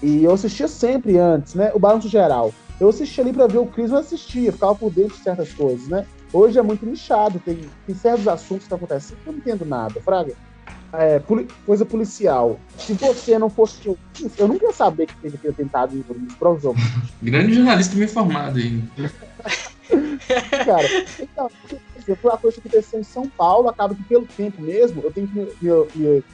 [0.00, 1.72] e eu assistia sempre antes, né?
[1.74, 2.54] O Balanço Geral.
[2.80, 5.88] Eu assistia ali pra ver o Cris, eu assistia, ficava por dentro de certas coisas,
[5.88, 6.06] né?
[6.32, 10.00] Hoje é muito nichado, tem, tem certos assuntos que acontecem que eu não entendo nada,
[10.00, 10.32] Fraga.
[10.92, 12.58] É, poli- coisa policial.
[12.78, 13.86] Se você não fosse.
[14.38, 16.04] Eu nunca ia saber que teve aquele atentado em.
[17.22, 18.82] Grande jornalista me formado aí.
[20.64, 24.60] Cara, então, por exemplo, a coisa que aconteceu em São Paulo acaba que pelo tempo
[24.60, 25.52] mesmo, eu tenho que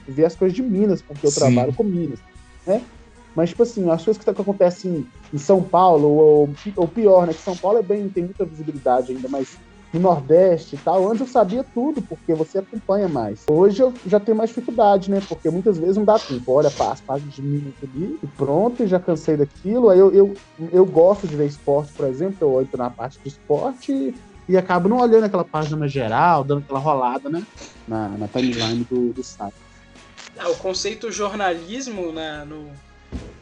[0.08, 1.40] ver as coisas de Minas, porque eu Sim.
[1.40, 2.18] trabalho com Minas,
[2.66, 2.82] né?
[3.34, 7.34] Mas, tipo assim, as coisas que, que acontecem em São Paulo, ou, ou pior, né?
[7.34, 9.56] Que São Paulo é bem, tem muita visibilidade ainda, mas
[9.94, 13.44] no Nordeste e tal, antes eu sabia tudo, porque você acompanha mais.
[13.48, 15.20] Hoje eu já tenho mais dificuldade, né?
[15.20, 16.52] Porque muitas vezes não dá tempo.
[16.52, 19.88] Olha, passa páginas de minuto ali e pronto, já cansei daquilo.
[19.90, 20.36] Aí eu, eu,
[20.72, 23.92] eu gosto de ver esporte, por exemplo, eu entro na parte de esporte
[24.48, 27.42] e, acabo não olhando aquela página geral, dando aquela rolada, né?
[27.86, 29.54] Na, na timeline do, do site.
[30.36, 32.72] Ah, o conceito jornalismo na, no,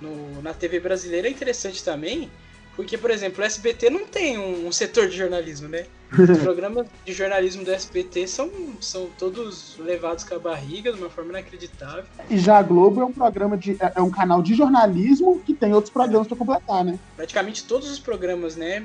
[0.00, 2.30] no- na TV brasileira é interessante também,
[2.74, 5.86] porque, por exemplo, o SBT não tem um, um setor de jornalismo, né?
[6.12, 8.50] Os programas de jornalismo do SBT são,
[8.80, 12.04] são todos levados com a barriga de uma forma inacreditável.
[12.28, 13.72] E já a Globo é um programa de.
[13.80, 16.98] é, é um canal de jornalismo que tem outros programas pra completar, né?
[17.16, 18.84] Praticamente todos os programas, né?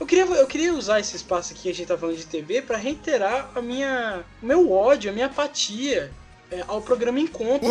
[0.00, 2.62] Eu queria, eu queria usar esse espaço aqui que a gente tá falando de TV
[2.62, 6.10] para reiterar a minha, o meu ódio, a minha apatia
[6.50, 7.68] é, ao programa Encontro.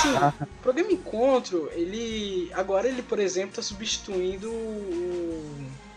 [0.00, 2.50] Assim, o programa Encontro, ele.
[2.54, 5.54] Agora ele, por exemplo, tá substituindo o.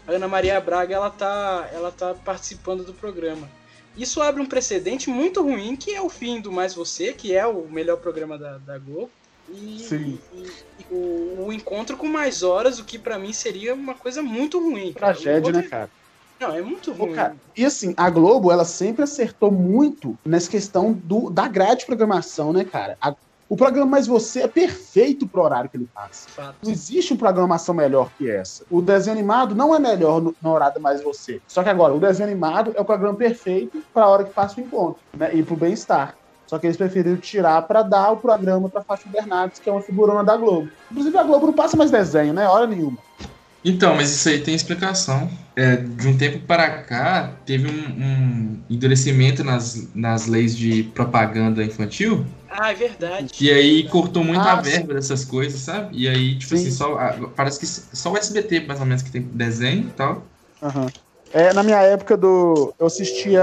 [0.07, 3.47] A Ana Maria Braga, ela tá, ela tá participando do programa.
[3.95, 7.45] Isso abre um precedente muito ruim, que é o fim do Mais Você, que é
[7.45, 9.09] o melhor programa da, da Globo.
[9.49, 10.19] E, Sim.
[10.33, 10.47] e-
[10.79, 14.59] e o, o encontro com mais horas, o que pra mim seria uma coisa muito
[14.59, 14.91] ruim.
[14.93, 15.13] cara.
[15.13, 15.89] Tragédia, O né, outro- cara?
[16.39, 17.13] Não, é muito Pô, ruim.
[17.15, 21.85] cara, e assim, a Globo, ela sempre acertou muito nessa questão do, da grade de
[21.85, 22.97] programação, né, cara?
[22.99, 23.15] A-
[23.53, 26.27] o programa Mais Você é perfeito pro horário que ele passa.
[26.27, 26.55] Fato.
[26.63, 28.63] Não existe uma programação melhor que essa.
[28.67, 31.39] O desenho animado não é melhor no, no horário do Mais Você.
[31.47, 34.59] Só que agora, o desenho animado é o programa perfeito para a hora que passa
[34.59, 35.35] o encontro, né?
[35.35, 36.15] E pro bem-estar.
[36.47, 39.81] Só que eles preferiram tirar para dar o programa para Fátima Bernardes, que é uma
[39.81, 40.67] figurona da Globo.
[40.89, 42.47] Inclusive, a Globo não passa mais desenho, né?
[42.47, 42.97] Hora nenhuma.
[43.63, 45.29] Então, mas isso aí tem explicação.
[45.55, 51.63] É, de um tempo para cá, teve um, um endurecimento nas, nas leis de propaganda
[51.63, 52.25] infantil.
[52.55, 53.29] Ah, é verdade.
[53.41, 55.97] E aí cortou muito Ah, a verba dessas coisas, sabe?
[55.97, 56.55] E aí, tipo Sim.
[56.55, 56.95] assim, só,
[57.35, 60.23] parece que só o SBT, mais ou menos, que tem desenho e tal.
[60.61, 60.91] Aham.
[61.33, 62.73] É, na minha época do.
[62.79, 63.41] Eu assistia.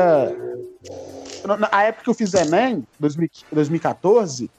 [1.47, 4.51] Na na época que eu fiz Enem, 2000 2014,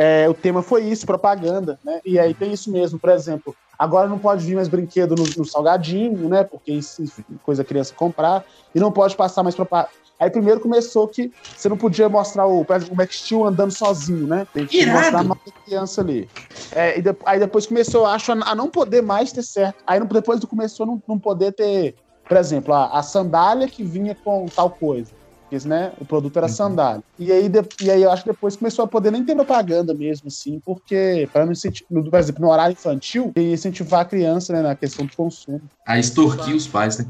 [0.00, 2.00] é, o tema foi isso, propaganda, né?
[2.06, 5.44] E aí tem isso mesmo, por exemplo, agora não pode vir mais brinquedo no, no
[5.44, 6.42] salgadinho, né?
[6.42, 7.02] Porque isso
[7.42, 8.42] coisa criança comprar,
[8.74, 9.90] e não pode passar mais propaganda.
[10.18, 14.46] Aí primeiro começou que você não podia mostrar o, o Max Steel andando sozinho, né?
[14.54, 14.98] Tem que Irado!
[14.98, 16.30] mostrar mais a criança ali.
[16.72, 19.82] É, e de- aí depois começou, acho, a, a não poder mais ter certo.
[19.86, 21.94] Aí não- depois começou a não, não poder ter,
[22.26, 25.12] por exemplo, a, a sandália que vinha com tal coisa.
[25.50, 27.02] Porque, né, o produto era sandália.
[27.18, 29.92] E aí, de- e aí eu acho que depois começou a poder nem ter propaganda
[29.92, 34.52] mesmo, assim, porque, para não incentivar, por exemplo, no horário infantil, ia incentivar a criança,
[34.52, 35.60] né, na questão do consumo.
[35.84, 37.06] A extorquir os pais, né?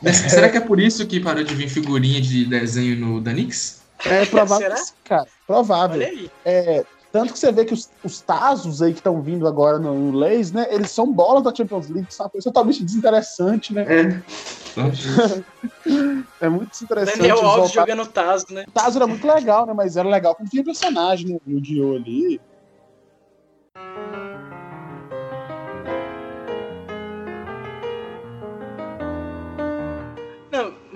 [0.00, 3.82] Mas Será que é por isso que parou de vir figurinha de desenho no Danix?
[4.04, 4.82] É provável, Será?
[5.04, 5.26] cara.
[5.46, 5.96] Provável.
[5.96, 6.30] Olha aí.
[6.44, 10.10] É, tanto que você vê que os, os Tazos aí que estão vindo agora no,
[10.10, 10.66] no Lays, né?
[10.70, 13.84] Eles são bolas da Champions League, uma coisa totalmente desinteressante, né?
[16.40, 17.18] É muito desinteressante.
[17.18, 18.64] Daniel Alves voltar- jogando Tazo, né?
[18.66, 19.74] O Tazo era muito legal, né?
[19.74, 21.38] Mas era legal como tinha personagem, né?
[21.46, 22.40] O Dio ali.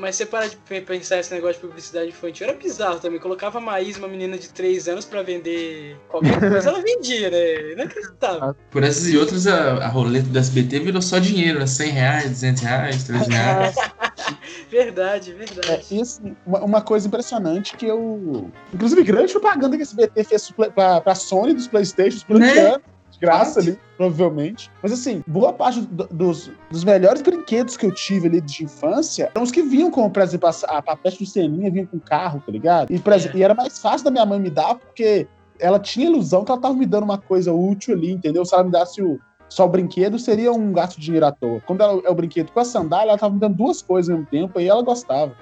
[0.07, 2.47] Mas você para de pe- pensar esse negócio de publicidade infantil.
[2.47, 3.19] Era bizarro também.
[3.19, 7.73] Colocava a Maísa, uma menina de 3 anos, pra vender qualquer coisa, ela vendia, né?
[7.73, 8.55] Inacreditável.
[8.71, 11.67] Por essas e outras, a, a roleta do SBT virou só dinheiro, né?
[11.67, 13.75] 100 reais, 200 reais, 300 reais.
[14.71, 15.87] Verdade, É, verdade.
[15.91, 18.51] e assim, uma, uma coisa impressionante que eu.
[18.73, 22.51] Inclusive, grande propaganda que esse BT fez play- pra, pra Sony dos Playstations por Né?
[22.59, 22.83] ano.
[23.17, 24.71] De graça ali, provavelmente.
[24.83, 29.31] Mas assim, boa parte do- dos, dos melhores brinquedos que eu tive ali de infância
[29.35, 32.43] eram os que vinham com, por exemplo, a, a papete do Seninha vinha com carro,
[32.45, 32.91] tá ligado?
[32.93, 33.15] E, É.
[33.15, 35.27] exemplo, e era mais fácil da minha mãe me dar, porque
[35.59, 38.45] ela tinha ilusão que ela tava me dando uma coisa útil ali, entendeu?
[38.45, 41.61] Se ela me desse o, só o brinquedo, seria um gasto de dinheiro à toa.
[41.67, 44.17] Quando ela, é o brinquedo com a sandália, ela tava me dando duas coisas ao
[44.19, 45.33] mesmo tempo, e ela gostava.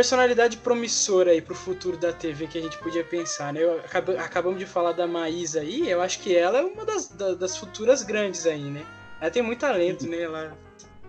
[0.00, 3.62] Personalidade promissora aí pro futuro da TV que a gente podia pensar, né?
[3.62, 7.08] Eu acab- acabamos de falar da Maísa aí, eu acho que ela é uma das,
[7.08, 8.84] da- das futuras grandes aí, né?
[9.22, 10.20] Ela tem muito talento, né?
[10.20, 10.52] Ela...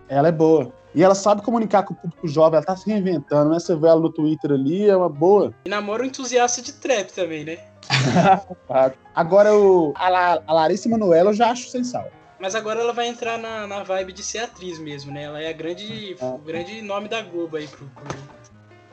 [0.08, 0.72] Ela é boa.
[0.94, 3.60] E ela sabe comunicar com o público jovem, ela tá se reinventando, né?
[3.60, 5.52] Você vê ela no Twitter ali, é uma boa.
[5.66, 7.58] E namora um entusiasta de trap também, né?
[9.14, 12.10] Agora, o, a, La- a Larissa Manoela eu já acho sem sal.
[12.40, 15.24] Mas agora ela vai entrar na, na vibe de ser atriz mesmo, né?
[15.24, 17.84] Ela é a grande, o grande nome da Globo aí pro.
[17.84, 18.37] pro-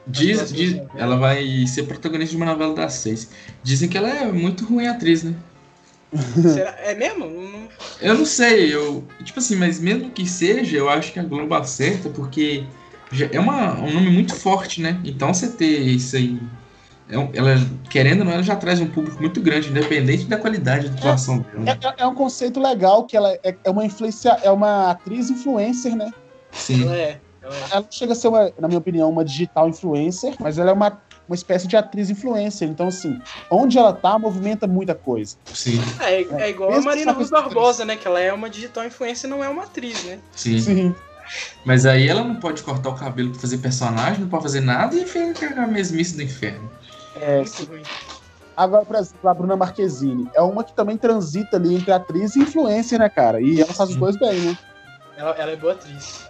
[0.07, 3.29] Diz, diz, ela vai ser protagonista de uma novela das seis.
[3.63, 5.33] Dizem que ela é muito ruim atriz, né?
[6.41, 6.71] Será?
[6.79, 7.25] É mesmo?
[7.29, 7.67] Não-
[8.01, 9.03] Eu não sei, eu.
[9.23, 12.65] Tipo assim, mas mesmo que seja, eu acho que a Globo acerta, porque
[13.11, 14.99] já é uma, um nome muito forte, né?
[15.03, 16.39] Então você ter isso aí.
[17.07, 17.55] é um- ela,
[17.89, 21.39] querendo ou não, ela já traz um público muito grande, independente da qualidade da atuação
[21.39, 21.69] dela.
[21.69, 25.29] É, é- é um conceito legal que ela é, é uma influência, é uma atriz
[25.29, 26.11] influencer, né?
[26.51, 26.81] Sim.
[26.83, 27.21] Ela é.
[27.45, 27.85] Ela é.
[27.91, 31.35] Chega a ser, uma, na minha opinião, uma digital influencer, mas ela é uma, uma
[31.35, 32.67] espécie de atriz influencer.
[32.67, 33.19] Então, assim,
[33.49, 35.37] onde ela tá, movimenta muita coisa.
[35.53, 37.95] Sim, É, é igual a Marina com- Barbosa, né?
[37.95, 40.19] Que ela é uma digital influencer e não é uma atriz, né?
[40.35, 40.59] sim.
[40.59, 40.95] Sim.
[41.65, 44.95] Mas aí ela não pode cortar o cabelo pra fazer personagem, não pode fazer nada
[44.95, 46.69] e fica a mesmice do inferno.
[47.19, 47.81] É, Muito ruim.
[48.55, 52.39] Agora, por exemplo, a Bruna Marquezine é uma que também transita ali entre atriz e
[52.41, 53.41] influencer, né, cara?
[53.41, 54.57] E ela faz os dois bem, né?
[55.17, 56.25] Ela, ela é boa atriz.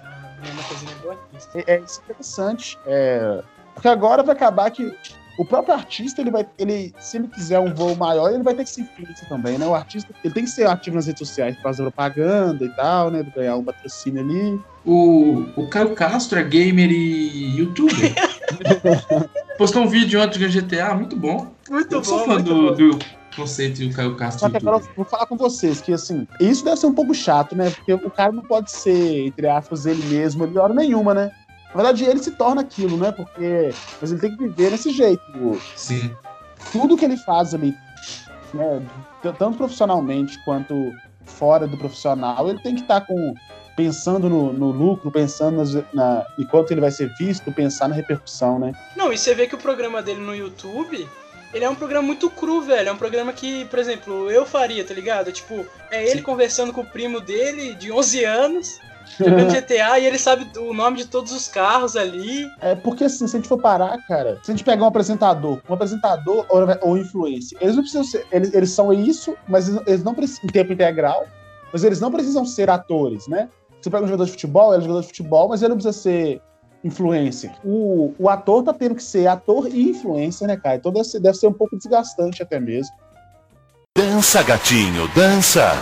[0.46, 1.50] A Bruna Marquezine é boa atriz.
[1.56, 2.80] É, é isso é interessante.
[2.86, 3.44] É,
[3.74, 4.94] porque agora vai acabar que
[5.38, 6.48] o próprio artista, ele vai.
[6.58, 9.66] Ele, se ele quiser um voo maior, ele vai ter que ser influencer também, né?
[9.66, 13.26] O artista ele tem que ser ativo nas redes sociais, fazer propaganda e tal, né?
[13.36, 14.60] Ganhar um patrocínio ali.
[14.86, 18.14] O, o Caio Castro é gamer e youtuber.
[19.58, 21.52] Postou um vídeo ontem de GTA, muito bom.
[21.70, 22.76] Muito Eu bom, sou fã muito do, bom.
[22.76, 23.00] do
[23.36, 26.78] conceito do Caio Castro Só que eu vou falar com vocês que, assim, isso deve
[26.78, 27.70] ser um pouco chato, né?
[27.70, 31.32] Porque o cara não pode ser, entre aspas, ele mesmo, ele hora nenhuma, né?
[31.70, 33.12] Na verdade, ele se torna aquilo, né?
[33.12, 33.74] Porque.
[34.02, 35.22] Mas ele tem que viver desse jeito.
[35.76, 36.10] Sim.
[36.72, 37.76] tudo que ele faz ali,
[38.54, 38.82] né,
[39.38, 40.74] tanto profissionalmente quanto
[41.26, 43.34] fora do profissional, ele tem que estar com
[43.76, 47.96] pensando no, no lucro, pensando nas, na, em quanto ele vai ser visto, pensar na
[47.96, 48.74] repercussão, né?
[48.96, 51.08] Não, e você vê que o programa dele no YouTube,
[51.56, 52.90] ele é um programa muito cru, velho.
[52.90, 55.32] É um programa que, por exemplo, eu faria, tá ligado?
[55.32, 56.22] Tipo, é ele Sim.
[56.22, 58.80] conversando com o primo dele, de 11 anos,
[59.18, 62.46] jogando GTA, e ele sabe o nome de todos os carros ali.
[62.60, 65.62] É porque assim, se a gente for parar, cara, se a gente pegar um apresentador,
[65.70, 70.04] um apresentador ou, ou influencer, eles não precisam ser, eles, eles são isso, mas eles,
[70.04, 71.26] não precisam em tempo integral,
[71.72, 73.48] mas eles não precisam ser atores, né?
[73.80, 75.98] Você pega um jogador de futebol, ele é jogador de futebol, mas ele não precisa
[75.98, 76.42] ser
[76.86, 77.52] influencer.
[77.64, 80.76] O, o ator tá tendo que ser ator e influencer, né, cara?
[80.76, 82.94] Então deve ser, deve ser um pouco desgastante até mesmo.
[83.98, 85.82] Dança, gatinho, dança.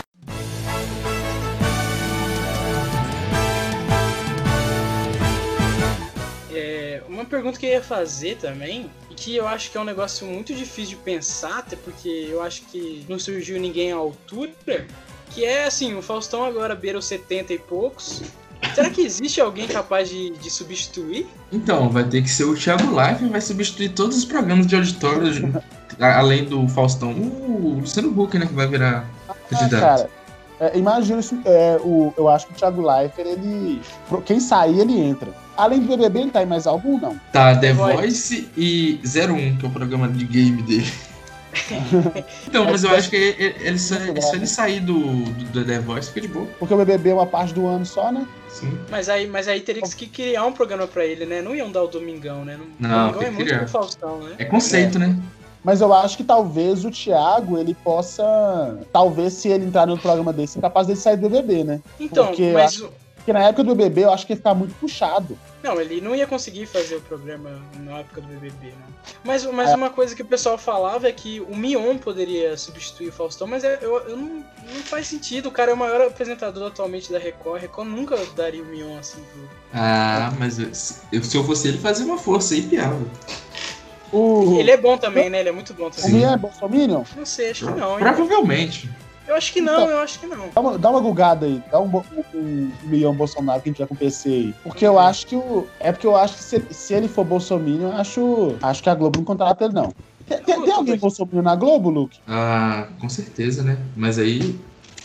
[6.53, 9.85] É, uma pergunta que eu ia fazer também, e que eu acho que é um
[9.85, 14.87] negócio muito difícil de pensar, até porque eu acho que não surgiu ninguém à altura,
[15.31, 18.21] que é assim, o Faustão agora beira os 70 e poucos.
[18.75, 21.27] Será que existe alguém capaz de, de substituir?
[21.51, 25.61] Então, vai ter que ser o Thiago Life vai substituir todos os programas de auditório,
[25.99, 27.11] além do Faustão.
[27.11, 29.81] O Luciano Huck, né, que vai virar Ah, candidato.
[29.81, 30.09] cara,
[30.59, 31.37] é, imagina isso.
[31.45, 33.81] É, o, eu acho que o Thiago Leifert, ele.
[34.25, 35.29] Quem sair, ele entra.
[35.55, 37.19] Além do BBB, ele tá em mais algum, não?
[37.31, 37.97] Tá, The The Voice.
[37.97, 40.91] Voice e 01, que é o programa de game dele.
[42.47, 45.79] então, mas eu acho que ele, ele, se, se ele sair do, do, do The
[45.79, 46.47] Voice, fica de boa.
[46.59, 48.25] Porque o BBB é uma parte do ano só, né?
[48.49, 48.77] Sim.
[48.89, 51.41] Mas aí, mas aí teria que criar um programa pra ele, né?
[51.41, 52.59] Não iam dar o Domingão, né?
[52.79, 53.67] Não, Domingão tem é que muito criar.
[53.67, 54.35] Faustão, né?
[54.37, 55.17] É conceito, né?
[55.63, 58.23] Mas eu acho que talvez o Thiago, ele possa.
[58.91, 61.81] Talvez, se ele entrar no programa desse, é capaz dele sair do BBB, né?
[61.99, 62.81] Então, Porque mas.
[62.81, 62.89] o-
[63.23, 65.37] Porque na época do BBB, eu acho que ia ficar muito puxado.
[65.63, 68.73] Não, ele não ia conseguir fazer o programa na época do BBB, né?
[69.23, 69.75] Mas, mas É.
[69.77, 73.63] uma coisa que o pessoal falava é que o Mion poderia substituir o Faustão, mas
[73.63, 74.25] eu, eu, eu não,
[74.73, 75.47] não faz sentido.
[75.47, 77.55] O cara é o maior apresentador atualmente da Record.
[77.55, 79.49] A Record nunca daria o Mion assim pro.
[79.73, 82.99] Ah, mas eu- se eu, se eu fosse ele, fazia uma força aí, piava.
[84.11, 85.39] O, Ele é bom também, né?
[85.39, 86.11] Ele é muito bom o também.
[86.11, 87.03] Mian é Bolsominion?
[87.15, 88.05] Não sei, acho que não, hein?
[89.27, 90.49] Eu acho que não, eu acho que não.
[90.53, 93.77] Dá uma, dá uma gugada aí, dá um, um, um Mion Bolsonaro que a gente
[93.79, 94.55] vai com o PC aí.
[94.63, 95.65] Porque eu acho que o.
[95.79, 98.55] É porque eu acho que se, se ele for Bolsominion, eu acho.
[98.61, 99.93] Acho que a Globo não contrata ele, não.
[100.27, 102.19] Tem, tem- tem alguém Bolsominion na Globo, Luke?
[102.27, 103.77] Ah, com certeza, né?
[103.95, 104.59] Mas aí,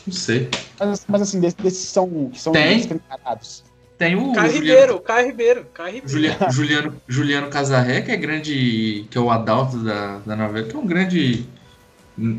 [0.07, 0.49] não sei.
[0.81, 2.79] Mas, mas assim, desses, desses que são, que são Tem.
[2.79, 3.65] escancarados.
[3.97, 6.09] Tem o Caio Ribeiro, Caio Ribeiro, Caio Ribeiro.
[6.09, 9.07] Juliano, Juliano, Juliano Casarré, que é grande.
[9.11, 11.45] que é o Adalto da, da novela, que é um grande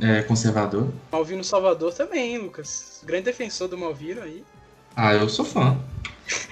[0.02, 0.90] é, conservador.
[1.12, 3.02] Malvino Salvador também, hein, Lucas.
[3.06, 4.44] Grande defensor do Malvino aí.
[4.96, 5.78] Ah, eu sou fã.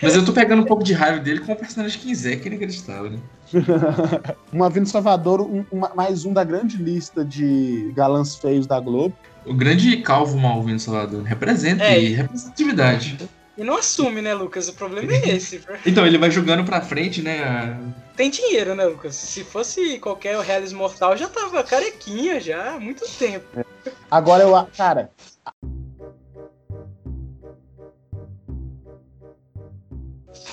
[0.02, 3.12] Mas eu tô pegando um pouco de raiva dele com o personagem que é inacreditável,
[3.12, 3.20] né?
[4.52, 9.16] Uma Vindo Salvador, um- uma- mais um da grande lista de galãs feios da Globo.
[9.46, 11.24] O grande calvo Malvino Salvador.
[11.24, 13.18] Representa É, e representatividade.
[13.58, 14.70] E não assume, né, Lucas?
[14.70, 15.62] O problema é esse.
[15.86, 17.76] Então, ele vai jogando pra frente, né?
[18.16, 19.16] Tem dinheiro, né, Lucas?
[19.16, 23.66] Se fosse qualquer Reales Mortal, já tava carequinha já há muito tempo.
[24.12, 24.68] Agora eu.
[24.76, 25.10] Cara.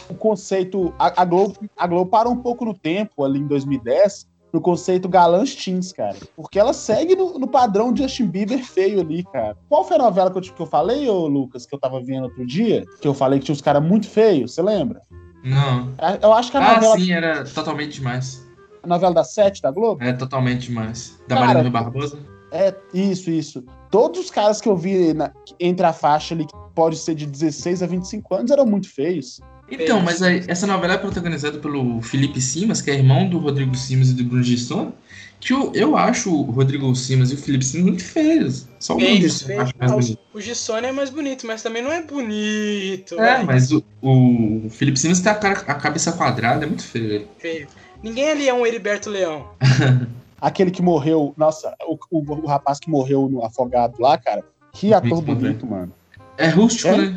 [0.09, 0.95] O conceito.
[0.99, 5.09] A, a Globo, a Globo parou um pouco no tempo, ali em 2010, no conceito
[5.09, 6.17] galãs teens, cara.
[6.37, 9.57] Porque ela segue no, no padrão de Justin Bieber feio ali, cara.
[9.69, 12.25] Qual foi a novela que eu, que eu falei, ô Lucas, que eu tava vendo
[12.25, 12.85] outro dia?
[13.01, 15.03] Que eu falei que tinha uns caras muito feios, você lembra?
[15.43, 15.93] Não.
[16.23, 18.47] Eu acho que a Ah, novela, sim, era totalmente demais.
[18.81, 20.05] a novela da Sete da Globo.
[20.05, 21.19] É totalmente demais.
[21.27, 22.17] Da Cara, Marina Barbosa?
[22.53, 23.65] É, isso, isso.
[23.91, 27.27] Todos os caras que eu vi na- entre a faixa ali, que pode ser de
[27.27, 29.41] 16 a 25 anos, eram muito feios.
[29.83, 33.75] Então, mas aí, essa novela é protagonizada pelo Felipe Simas, que é irmão do Rodrigo
[33.77, 34.93] Simas e do Bruno Gissone,
[35.41, 38.67] que eu, eu acho o Rodrigo Simas e o Felipe Simas muito feios.
[38.79, 39.43] Só o Bruno eu feios.
[39.43, 40.19] acho mais Ah, bonito.
[40.33, 43.21] O Gissone é mais bonito, mas também não é bonito.
[43.21, 47.29] É, mas o, o Felipe Simas tem a, cara- a cabeça quadrada, é muito feio.
[47.39, 47.67] Feio.
[48.03, 49.49] Ninguém ali é um Heriberto Leão.
[50.41, 54.93] Aquele que morreu, nossa, o, o- o rapaz que morreu no afogado lá, cara, que
[54.93, 55.93] ator Bonito, bonito, mano.
[56.37, 56.97] É rústico, É?
[56.99, 57.17] né?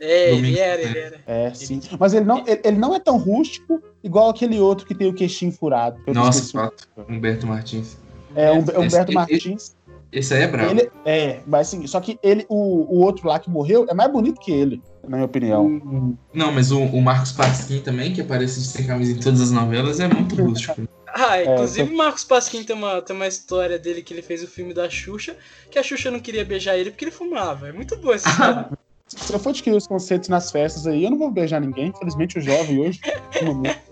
[0.00, 1.20] É, ele Domingos, era, ele era.
[1.26, 1.80] É, sim.
[1.98, 5.14] Mas ele não, ele, ele não é tão rústico igual aquele outro que tem o
[5.14, 6.00] queixinho furado.
[6.06, 6.88] Eu Nossa, fato.
[7.08, 7.96] Humberto Martins.
[8.34, 9.76] É, um, Humberto Esse- Martins.
[10.12, 10.70] Esse aí é brabo.
[10.72, 12.56] Ele, é, mas assim, só que ele, o,
[12.96, 16.16] o outro lá que morreu é mais bonito que ele, na minha opinião.
[16.34, 19.52] Não, mas o, o Marcos Pasquim também, que aparece de sem camisa em todas as
[19.52, 20.80] novelas, é muito rústico.
[21.12, 24.44] Ah, É, inclusive o Marcos Pasquim tem uma, tem uma história dele que ele fez
[24.44, 25.36] o filme da Xuxa,
[25.68, 27.68] que a Xuxa não queria beijar ele porque ele fumava.
[27.68, 28.68] É muito boa essa história.
[29.16, 31.88] Se eu for adquirir os conceitos nas festas aí, eu não vou beijar ninguém.
[31.88, 33.00] Infelizmente, o jovem hoje.
[33.32, 33.90] fuma muito.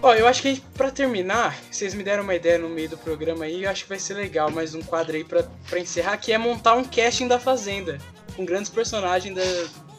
[0.00, 2.88] Ó, eu acho que a gente, pra terminar, vocês me deram uma ideia no meio
[2.88, 5.80] do programa aí, eu acho que vai ser legal mais um quadro aí pra, pra
[5.80, 7.98] encerrar, que é montar um casting da Fazenda,
[8.36, 9.42] com grandes personagens da,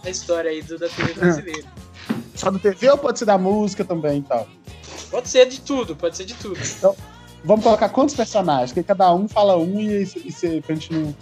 [0.03, 1.67] da história aí do, da TV brasileira.
[2.35, 4.47] Só do TV ou pode ser da música também e tal?
[5.09, 6.57] Pode ser de tudo, pode ser de tudo.
[7.43, 8.71] Vamos colocar quantos personagens?
[8.71, 11.15] Que cada um fala um e, e se, pra gente não.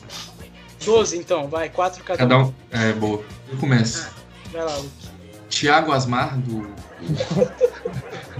[0.83, 2.43] 12 então, vai, quatro cada, Cada um.
[2.47, 2.53] um.
[2.71, 3.23] É, boa.
[3.51, 4.09] Eu começo.
[4.51, 4.89] Vai lá, Luke.
[5.49, 6.67] Tiago Asmar, do.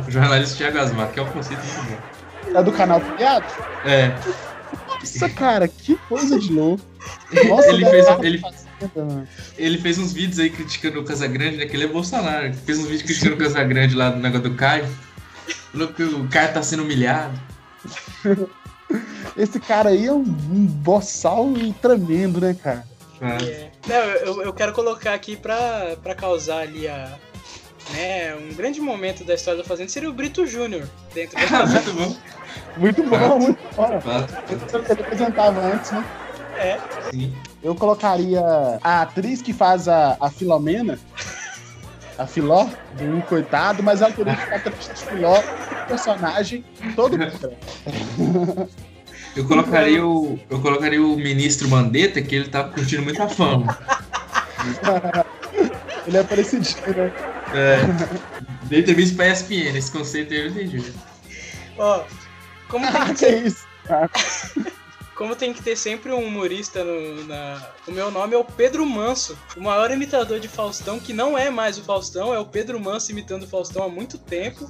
[0.05, 2.01] O jornalista Thiago Asmar, que é um conceito muito
[2.51, 2.59] bom.
[2.59, 3.45] É do canal Piado?
[3.85, 4.09] É,
[4.99, 6.83] Nossa, cara, que coisa de louco.
[7.49, 8.41] Nossa, Ele fez- ele-.
[9.57, 11.65] Ele fez uns vídeos aí criticando o Casagrande, né?
[11.65, 12.53] Que ele é Bolsonaro.
[12.53, 14.87] Fez uns vídeos criticando o Casagrande lá do negócio do Caio.
[15.71, 17.39] Falou que o Caio tá sendo humilhado.
[19.37, 21.47] Esse cara aí é um, um boçal
[21.81, 22.85] tremendo, né, cara?
[23.21, 23.71] Ah, É.
[23.87, 27.17] Não, eu, eu quero colocar aqui pra, pra causar ali a.
[27.93, 31.93] Né, um grande momento da história da Fazenda seria o Brito Júnior dentro da muito
[31.93, 32.17] bom.
[32.77, 34.01] Muito bom, muito bom.
[34.01, 34.33] Fato.
[34.49, 36.05] Ele apresentava antes, né?
[36.57, 36.79] É.
[37.11, 37.35] Sim.
[37.65, 38.43] Eu colocaria
[38.83, 40.99] a atriz que faz a, a Filomena,
[42.15, 45.41] a Filó, do um coitado, mas ela que ficar travesti de Filó,
[45.87, 46.63] personagem
[46.95, 47.17] todo.
[49.35, 50.39] Eu colocaria o.
[50.47, 53.75] Eu colocaria o ministro Mandetta, que ele tá curtindo muita fama.
[56.05, 57.11] Ele é parecidinho, né?
[57.51, 57.79] É.
[58.65, 60.93] Dei entrevista pra ESPN, esse conceito aí eu entendi.
[61.79, 62.03] Ó,
[62.69, 63.65] como tem Ah, que que ter, isso?
[65.15, 67.61] Como tem que ter sempre um humorista no, na.
[67.87, 71.49] O meu nome é o Pedro Manso, o maior imitador de Faustão, que não é
[71.49, 74.69] mais o Faustão, é o Pedro Manso imitando o Faustão há muito tempo.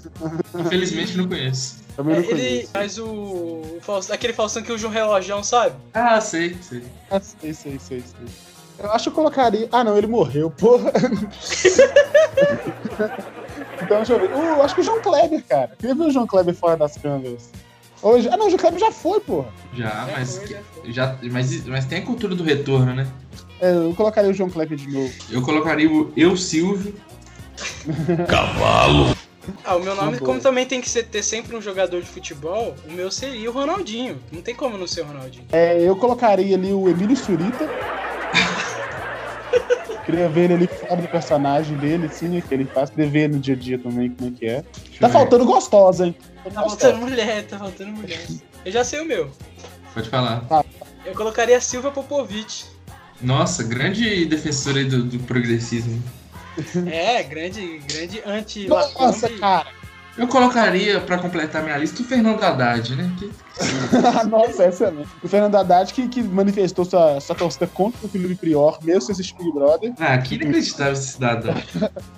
[0.57, 1.83] Infelizmente não conheço.
[1.95, 2.71] Também não É, ele conheço.
[2.71, 3.05] faz o.
[3.07, 5.75] o Faustão, aquele Faustão que usa um relojão, sabe?
[5.93, 6.83] Ah, sei, sei.
[7.09, 8.27] Ah, sei, sei, sei, sei.
[8.77, 9.69] Eu acho que eu colocaria.
[9.71, 10.91] Ah, não, ele morreu, porra.
[13.81, 14.29] então, deixa eu ver.
[14.33, 15.71] Uh, eu acho que o João Kleber, cara.
[15.79, 17.49] Queria ver o João Kleber fora das câmeras.
[18.05, 18.29] Hoje...
[18.31, 19.47] Ah, não, o João Kleber já foi, porra.
[19.73, 20.93] Já, mas, foi, já foi.
[20.93, 23.07] já, mas, mas tem a cultura do retorno, né?
[23.59, 25.11] É, eu colocaria o João Kleber de novo.
[25.31, 26.93] Eu colocaria o Eu Silvio.
[29.63, 30.27] Ah, o meu nome, Uma boa.
[30.27, 33.53] como também tem que ser, ter sempre um jogador de futebol, o meu seria o
[33.53, 34.19] Ronaldinho.
[34.31, 35.45] Não tem como não ser o Ronaldinho.
[35.51, 37.69] É, eu colocaria ali o Emílio Surita.
[40.05, 42.89] Queria ver ele fora do personagem dele, sim, que ele faz.
[42.89, 44.63] Queria ver ele no dia a dia também, como é que é.
[44.83, 46.15] Deixa Tá faltando gostosa, hein?
[46.43, 48.21] Tá faltando mulher, tá faltando mulher.
[48.63, 49.31] Eu já sei o meu.
[49.93, 50.45] Pode falar.
[51.03, 52.65] Eu colocaria a Silvia Popovic.
[53.21, 56.01] Nossa, grande defensora aí do, do progressismo.
[56.89, 59.67] É, grande, grande anti Nossa, cara.
[60.17, 63.11] Eu colocaria, pra completar minha lista, o Fernando Haddad, né?
[63.19, 63.31] Que-
[64.29, 65.09] Nossa, é excelente.
[65.21, 69.13] O Fernando Haddad que, que manifestou sua, sua torcida contra o Felipe Prior, mesmo sem
[69.13, 69.93] assistir Big Brother.
[69.99, 71.53] Ah, que inacreditável esse cidadão.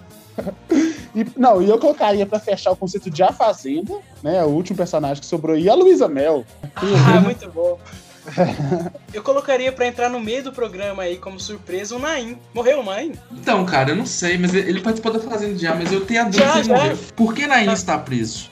[1.16, 3.91] E, não, e eu colocaria pra fechar o conceito de A Fazenda,
[4.22, 4.43] né?
[4.43, 6.45] O último personagem que sobrou aí, a Luísa Mel.
[6.76, 7.80] Ah, muito bom.
[9.13, 12.38] Eu colocaria pra entrar no meio do programa aí como surpresa o Naim.
[12.53, 13.13] Morreu o Naim?
[13.32, 16.23] Então, cara, eu não sei, mas ele participou da Fazenda já, mas eu tenho a
[16.25, 16.75] dúvida Já, se ele já.
[16.75, 16.97] morreu.
[17.15, 18.49] Por que Naim está preso?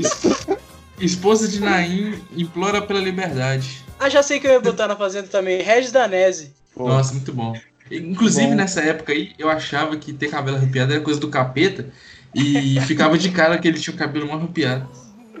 [1.00, 3.84] Esposa de Naim implora pela liberdade.
[3.98, 5.62] Ah, já sei que eu ia botar na fazenda também.
[5.62, 6.52] Regis Danese.
[6.74, 6.88] Pô.
[6.88, 7.54] Nossa, muito bom.
[7.90, 8.54] Inclusive, Bom.
[8.54, 11.86] nessa época aí, eu achava que ter cabelo arrepiado era coisa do capeta.
[12.34, 14.88] E ficava de cara que ele tinha o cabelo mal arrepiado.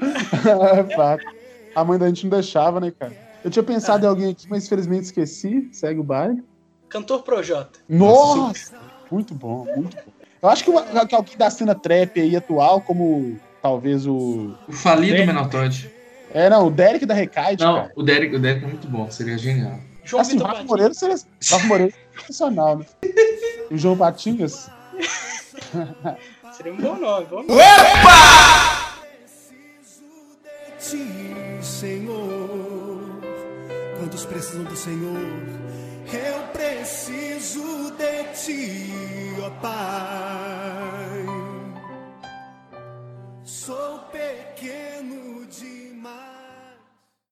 [0.00, 1.37] É fato.
[1.80, 3.12] A mãe da gente não deixava, né, cara?
[3.44, 5.68] Eu tinha pensado em alguém aqui, mas infelizmente esqueci.
[5.72, 6.42] Segue o baile.
[6.88, 7.78] Cantor Projota.
[7.88, 8.74] Nossa!
[9.10, 10.12] Muito bom, muito bom.
[10.42, 14.54] Eu acho que, uma- que alguém da cena trap aí atual, como talvez o.
[14.66, 15.90] O falido Todd.
[16.34, 17.92] É, não, o Derek da Recaide, Não, cara.
[17.96, 19.78] o Derek, o Derek é muito bom, seria genial.
[20.04, 20.68] João Assim, o Vitor Rafa Batista.
[20.76, 21.16] Moreira seria.
[21.52, 22.84] Rafa Moreira é sensacional, né?
[23.70, 24.70] E o João Patinhas.
[26.52, 27.60] Seria um bom nome, bom nome
[30.78, 33.20] ti, Senhor.
[33.98, 35.18] Quantos precisam do Senhor?
[36.12, 38.92] Eu preciso de ti,
[39.44, 41.26] ó Pai.
[43.44, 46.27] Sou pequeno demais.